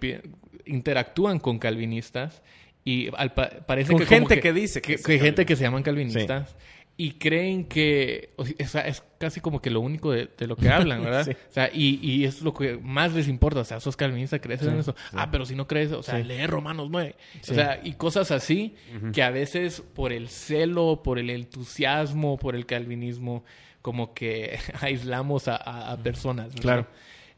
[0.65, 2.41] interactúan con calvinistas
[2.85, 5.83] y al pa- parece Con que gente que dice que que, gente que se llaman
[5.83, 6.55] calvinistas
[6.97, 10.69] y creen que o sea, es casi como que lo único de, de lo que
[10.69, 11.25] hablan, ¿verdad?
[11.25, 11.31] Sí.
[11.31, 13.59] O sea, y, y es lo que más les importa.
[13.61, 14.95] O sea, sos calvinista, crees en eso.
[15.11, 17.15] Ah, pero si no crees, o sea, lee Romanos 9.
[17.41, 17.51] Sí.
[17.51, 18.75] O sea, y cosas así
[19.11, 23.43] que a veces por el celo, por el entusiasmo, por el calvinismo,
[23.81, 26.47] como que aislamos a, a- a personas.
[26.49, 26.61] ¿verdad?
[26.61, 26.87] Claro.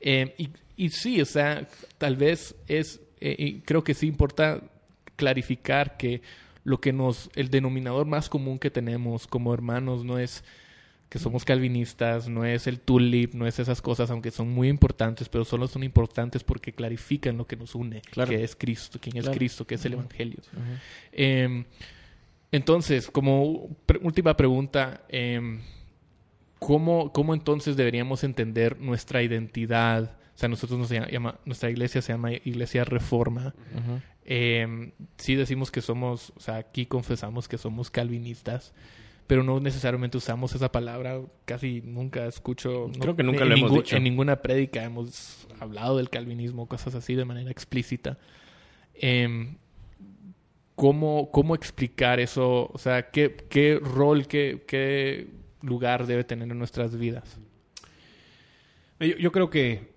[0.01, 1.67] Eh, y, y sí, o sea,
[1.97, 4.61] tal vez es, eh, y creo que sí importa
[5.17, 6.21] clarificar que
[6.63, 10.43] lo que nos, el denominador más común que tenemos como hermanos no es
[11.09, 15.29] que somos calvinistas, no es el tulip, no es esas cosas, aunque son muy importantes,
[15.29, 18.29] pero solo son importantes porque clarifican lo que nos une, Claro.
[18.29, 19.29] que es Cristo, quién es.
[19.29, 20.39] Cristo, que es el Evangelio.
[21.13, 21.63] Eh,
[22.51, 25.59] entonces, como pre- última pregunta, eh,
[26.59, 30.17] ¿cómo, ¿cómo entonces deberíamos entender nuestra identidad?
[30.37, 33.55] O sea, nosotros nos llama, nuestra iglesia se llama Iglesia Reforma.
[34.23, 38.71] Eh, sí decimos que somos, o sea, aquí confesamos que somos calvinistas,
[39.25, 41.19] pero no necesariamente usamos esa palabra.
[41.45, 42.87] Casi nunca escucho.
[42.93, 43.95] no- Creo que nunca en lo hemos ningún- dicho.
[43.97, 48.19] En ninguna prédica hemos hablado del calvinismo, cosas así de manera explícita.
[48.93, 49.55] Eh,
[50.75, 52.69] ¿cómo, ¿Cómo explicar eso?
[52.71, 55.29] O sea, ¿qué, qué rol, qué, qué
[55.63, 57.39] lugar debe tener en nuestras vidas?
[58.99, 59.96] Yo, yo creo que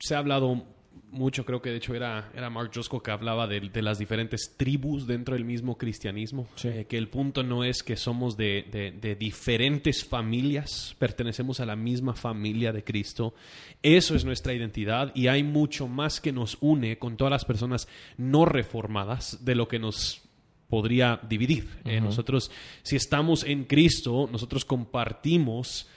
[0.00, 0.64] se ha hablado
[1.10, 4.54] mucho, creo que de hecho era, era Mark Josko que hablaba de, de las diferentes
[4.56, 6.46] tribus dentro del mismo cristianismo.
[6.56, 6.68] Sí.
[6.68, 11.66] Eh, que el punto no es que somos de, de- de diferentes familias, pertenecemos a
[11.66, 13.34] la misma familia de Cristo.
[13.82, 17.88] Eso es nuestra identidad y hay mucho más que nos une con todas las personas
[18.18, 20.22] no reformadas de lo que nos
[20.68, 21.68] podría dividir.
[21.84, 22.50] Eh, nosotros,
[22.82, 25.88] si estamos en Cristo, nosotros compartimos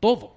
[0.00, 0.34] todo.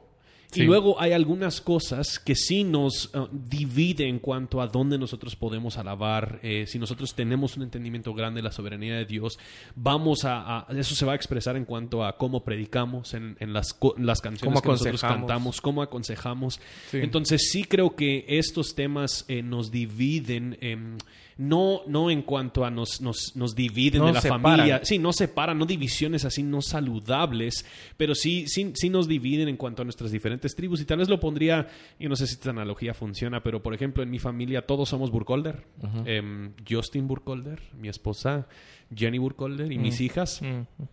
[0.52, 0.62] Sí.
[0.62, 5.36] Y luego hay algunas cosas que sí nos uh, divide en cuanto a dónde nosotros
[5.36, 6.40] podemos alabar.
[6.42, 9.38] Eh, si nosotros tenemos un entendimiento grande de la soberanía de Dios,
[9.76, 13.54] vamos a, a- eso se va a expresar en cuanto a cómo predicamos en, en
[13.54, 16.60] las, las canciones que nosotros cantamos, cómo aconsejamos.
[16.90, 16.98] Sí.
[16.98, 20.58] Entonces sí creo que estos temas eh, nos dividen.
[20.62, 20.98] em,
[21.40, 24.42] no, no en cuanto a nos, nos, nos dividen No de la separan.
[24.42, 27.66] familia, sí, no separan, no divisiones así no saludables,
[27.96, 30.82] pero sí, sí, sí nos dividen en cuanto a nuestras diferentes tribus.
[30.82, 34.04] Y tal vez lo pondría, yo no sé si esta analogía funciona, pero por ejemplo,
[34.04, 35.64] en mi familia todos somos Burkholder.
[36.04, 38.50] Em, Justin Burkholder, mi esposa,
[38.94, 40.42] Jenny Burkholder y mis hijas.
[40.42, 40.84] Mm.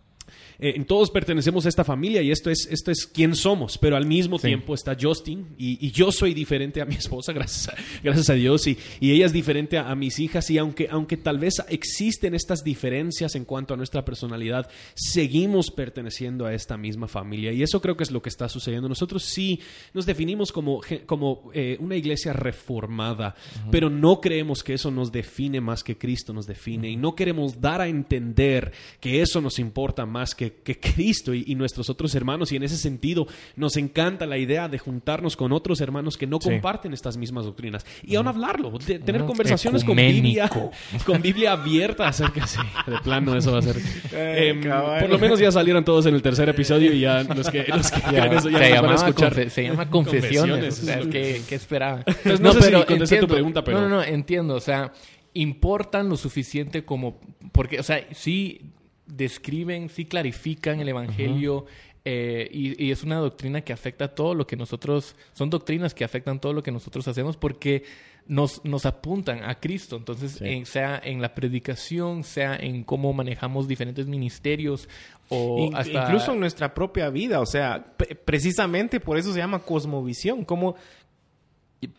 [0.59, 4.05] Eh, todos pertenecemos a esta familia y esto es, esto es quién somos, pero al
[4.05, 4.47] mismo Sí.
[4.47, 8.33] tiempo está Justin y, y yo soy diferente a mi esposa, gracias a, gracias a
[8.33, 11.55] Dios, y, y ella es diferente a, a mis hijas y aunque, aunque tal vez
[11.69, 17.61] existen estas diferencias en cuanto a nuestra personalidad, seguimos perteneciendo a esta misma familia y
[17.63, 18.89] eso creo que es lo que está sucediendo.
[18.89, 19.59] Nosotros sí
[19.93, 23.35] nos definimos como, como eh, una iglesia reformada,
[23.71, 27.61] pero no creemos que eso nos define más que Cristo nos define y no queremos
[27.61, 32.13] dar a entender que eso nos importa más que, que Cristo y, y nuestros otros
[32.15, 36.27] hermanos y en ese sentido nos encanta la idea de juntarnos con otros hermanos que
[36.27, 36.49] no Sí.
[36.49, 40.71] comparten estas mismas doctrinas y aún hablarlo, de- tener conversaciones con Biblia, Ecuménico.
[41.05, 43.77] con Biblia abierta acerca sí, de plano eso va a ser.
[44.13, 45.01] Eh, caballo.
[45.01, 47.91] por lo menos ya salieron todos en el tercer episodio y ya los que, los
[47.91, 49.49] que Ya, eso ya se, van a escuchar.
[49.49, 50.37] se llama confesiones.
[50.71, 52.03] Confesiones, o sea, eso es lo ¿qué, qué esperaba?
[52.05, 54.55] Entonces, no sé si contesté tu pregunta, pero- No, no, no, entiendo.
[54.55, 54.91] O sea,
[55.33, 57.19] importan lo suficiente como...
[57.51, 58.61] Porque, o sea, sí
[59.07, 61.65] describen, sí clarifican el Evangelio...
[62.09, 65.15] eh, y, y es una doctrina que afecta todo lo que nosotros...
[65.33, 67.83] Son doctrinas que afectan todo lo que nosotros hacemos porque
[68.27, 69.97] nos, nos apuntan a Cristo.
[69.97, 70.45] Entonces, Sí.
[70.45, 74.87] en- sea en la predicación, sea en cómo manejamos diferentes ministerios
[75.27, 76.03] o In- hasta...
[76.03, 80.45] Incluso en nuestra propia vida, o sea, pre- precisamente por eso se llama cosmovisión.
[80.45, 80.75] Como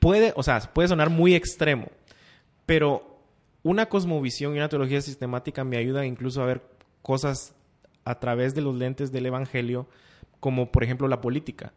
[0.00, 1.86] puede, o sea, puede sonar muy extremo,
[2.66, 3.18] pero
[3.62, 6.62] una cosmovisión y una teología sistemática me ayuda incluso a ver
[7.02, 7.54] cosas
[8.04, 9.86] a través de los lentes del evangelio,
[10.40, 11.72] como por ejemplo la política,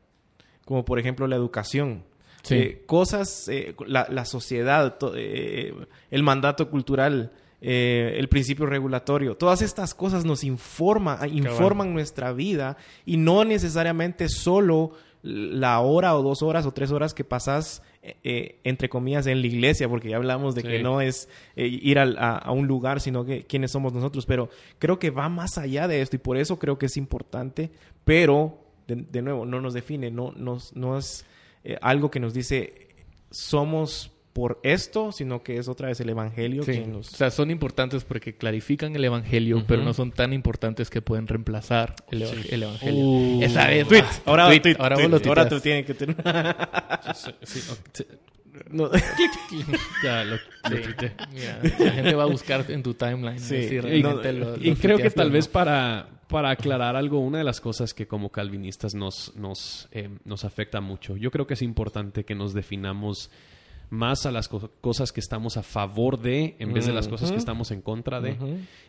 [0.66, 2.04] como por ejemplo la educación.
[2.44, 2.56] Sí.
[2.56, 5.76] Eh, cosas, eh, la, la sociedad, to- eh,
[6.10, 7.32] el mandato cultural,
[7.64, 14.94] el principio regulatorio, todas estas cosas nos informa, informan nuestra vida y no necesariamente solo
[15.22, 19.42] la hora o dos horas o tres horas que pasas, eh, eh, entre comillas, en
[19.42, 23.00] la iglesia, porque ya hablamos de que no es eh, ir a, a un lugar,
[23.00, 24.50] sino que quiénes somos nosotros, pero
[24.80, 27.72] creo que va más allá de esto y por eso creo que es importante,
[28.04, 31.26] pero de, de nuevo, no nos define, no, nos, no es
[31.64, 32.88] eh, algo que nos dice
[33.30, 37.08] somos por esto, sino que es otra vez el evangelio Sí, que O nos...
[37.08, 41.96] sea, son importantes porque clarifican el evangelio, pero no son tan importantes que pueden reemplazar
[42.12, 43.04] el, eva- el evangelio.
[43.06, 43.44] Uh.
[43.44, 43.88] Esa vez.
[43.88, 44.04] Tweet.
[44.04, 44.60] ah, Ahora, tweet.
[44.62, 45.08] tweet, Ahora tweet.
[45.10, 46.16] vos lo Ahora tú tienes que tener...
[47.14, 48.04] Sí, sí,
[48.70, 48.90] No.
[50.04, 50.40] ya lo, lo.
[51.34, 53.40] Mira, la gente va a buscar en tu timeline.
[53.40, 53.68] Sí.
[53.68, 56.96] si Y- realmente no, lo- Y lo creo que tal o vez para, para aclarar
[56.96, 61.32] algo, una de las cosas que como calvinistas nos, nos, eh, nos afecta mucho, yo
[61.32, 63.30] creo que es importante que nos definamos
[63.92, 67.30] más a las co- cosas que estamos a favor de en vez de las cosas
[67.30, 68.38] que estamos en contra de.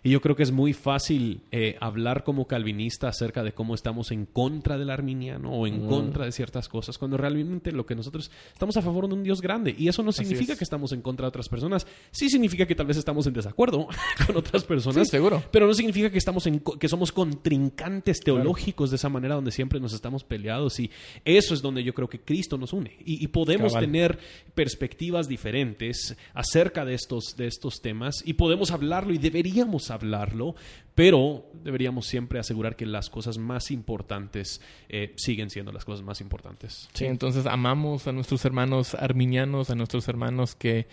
[0.05, 4.13] Y yo creo que es muy fácil eh, hablar como calvinista acerca de cómo estamos
[4.13, 5.89] en contra del arminiano o en Mm.
[5.89, 9.41] contra de ciertas cosas, cuando realmente lo que nosotros estamos a favor de un Dios
[9.41, 9.75] grande.
[9.77, 10.59] Y eso no significa es.
[10.59, 11.85] que estamos en contra de otras personas.
[12.13, 13.89] Sí significa que tal vez estamos en desacuerdo
[14.27, 15.09] con otras personas.
[15.09, 15.43] Sí, seguro.
[15.51, 19.51] Pero no significa que estamos en co- que somos contrincantes teológicos de esa manera donde
[19.51, 20.91] siempre nos estamos peleados y
[21.25, 23.87] eso es donde yo creo que Cristo nos une y, y podemos Cabal.
[23.87, 24.19] tener
[24.55, 24.92] perspectivas
[25.29, 30.55] diferentes acerca de estos de estos temas y podemos hablarlo y deberíamos hablarlo
[30.95, 36.21] pero deberíamos siempre asegurar que las cosas más importantes eh, siguen siendo las cosas más
[36.21, 36.89] importantes.
[36.93, 40.87] Sí, entonces amamos a nuestros hermanos arminianos, a nuestros hermanos que,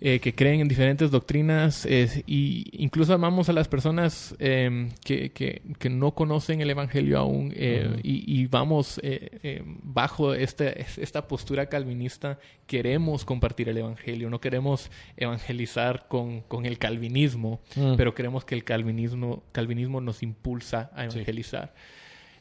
[0.00, 5.30] eh, que creen en diferentes doctrinas, eh, y incluso amamos a las personas eh, que,
[5.30, 8.00] que, que no conocen el Evangelio aún, eh, Ujú.
[8.02, 14.40] y, y vamos eh, eh, bajo este, esta postura calvinista, queremos compartir el Evangelio, no
[14.40, 17.94] queremos evangelizar con, con el calvinismo, Mm.
[17.96, 21.18] pero queremos que el calvinismo, calvinismo nos impulsa a Sí.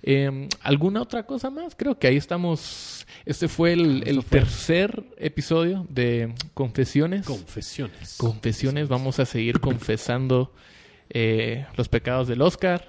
[0.05, 1.75] Eh, ¿Alguna otra cosa más?
[1.75, 3.07] Creo que ahí estamos.
[3.25, 4.39] Este fue el, fue.
[4.39, 7.25] tercer episodio de Confesiones.
[7.25, 8.89] confesiones Confesiones.
[8.89, 10.53] Vamos a seguir confesando
[11.09, 12.85] eh, los pecados del Oscar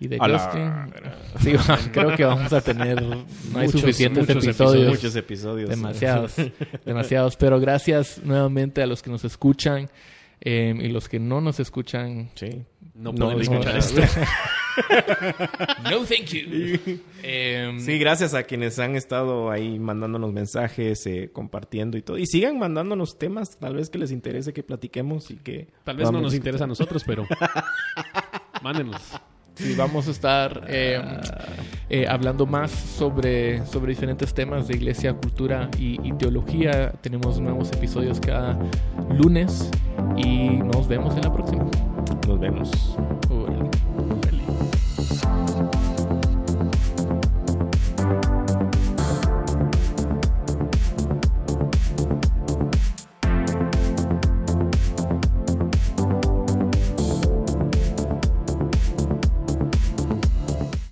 [0.00, 0.92] y de la Justin.
[1.40, 3.00] Sí, creo que vamos a tener.
[3.00, 3.14] No
[3.54, 4.88] hay Muchos, suficientes muchos episodios.
[4.88, 5.70] Muchos episodios.
[5.70, 6.34] Demasiados,
[6.84, 7.36] demasiados.
[7.36, 9.88] Pero gracias nuevamente a los que nos escuchan
[10.40, 12.30] eh, y los que no nos escuchan.
[12.34, 12.64] Sí.
[12.94, 13.78] no No, pueden no, escuchar no.
[13.78, 14.02] esto
[15.90, 17.00] No, thank you.
[17.22, 22.18] Em, Sí, gracias a quienes han estado ahí mandándonos mensajes, eh, compartiendo y todo.
[22.18, 25.68] Y sigan mandándonos temas, tal vez que les interese que platiquemos y que...
[25.84, 27.26] tal vez no nos interesa a nosotros pero
[28.62, 29.00] mándenos
[29.54, 31.00] Sí, vamos a estar eh,
[31.88, 36.90] eh, hablando más sobre, sobre diferentes temas de iglesia, cultura y, y teología.
[37.00, 38.58] Tenemos nuevos episodios cada
[39.16, 39.70] lunes
[40.16, 41.66] y nos vemos en la próxima.
[42.26, 42.96] Nos vemos.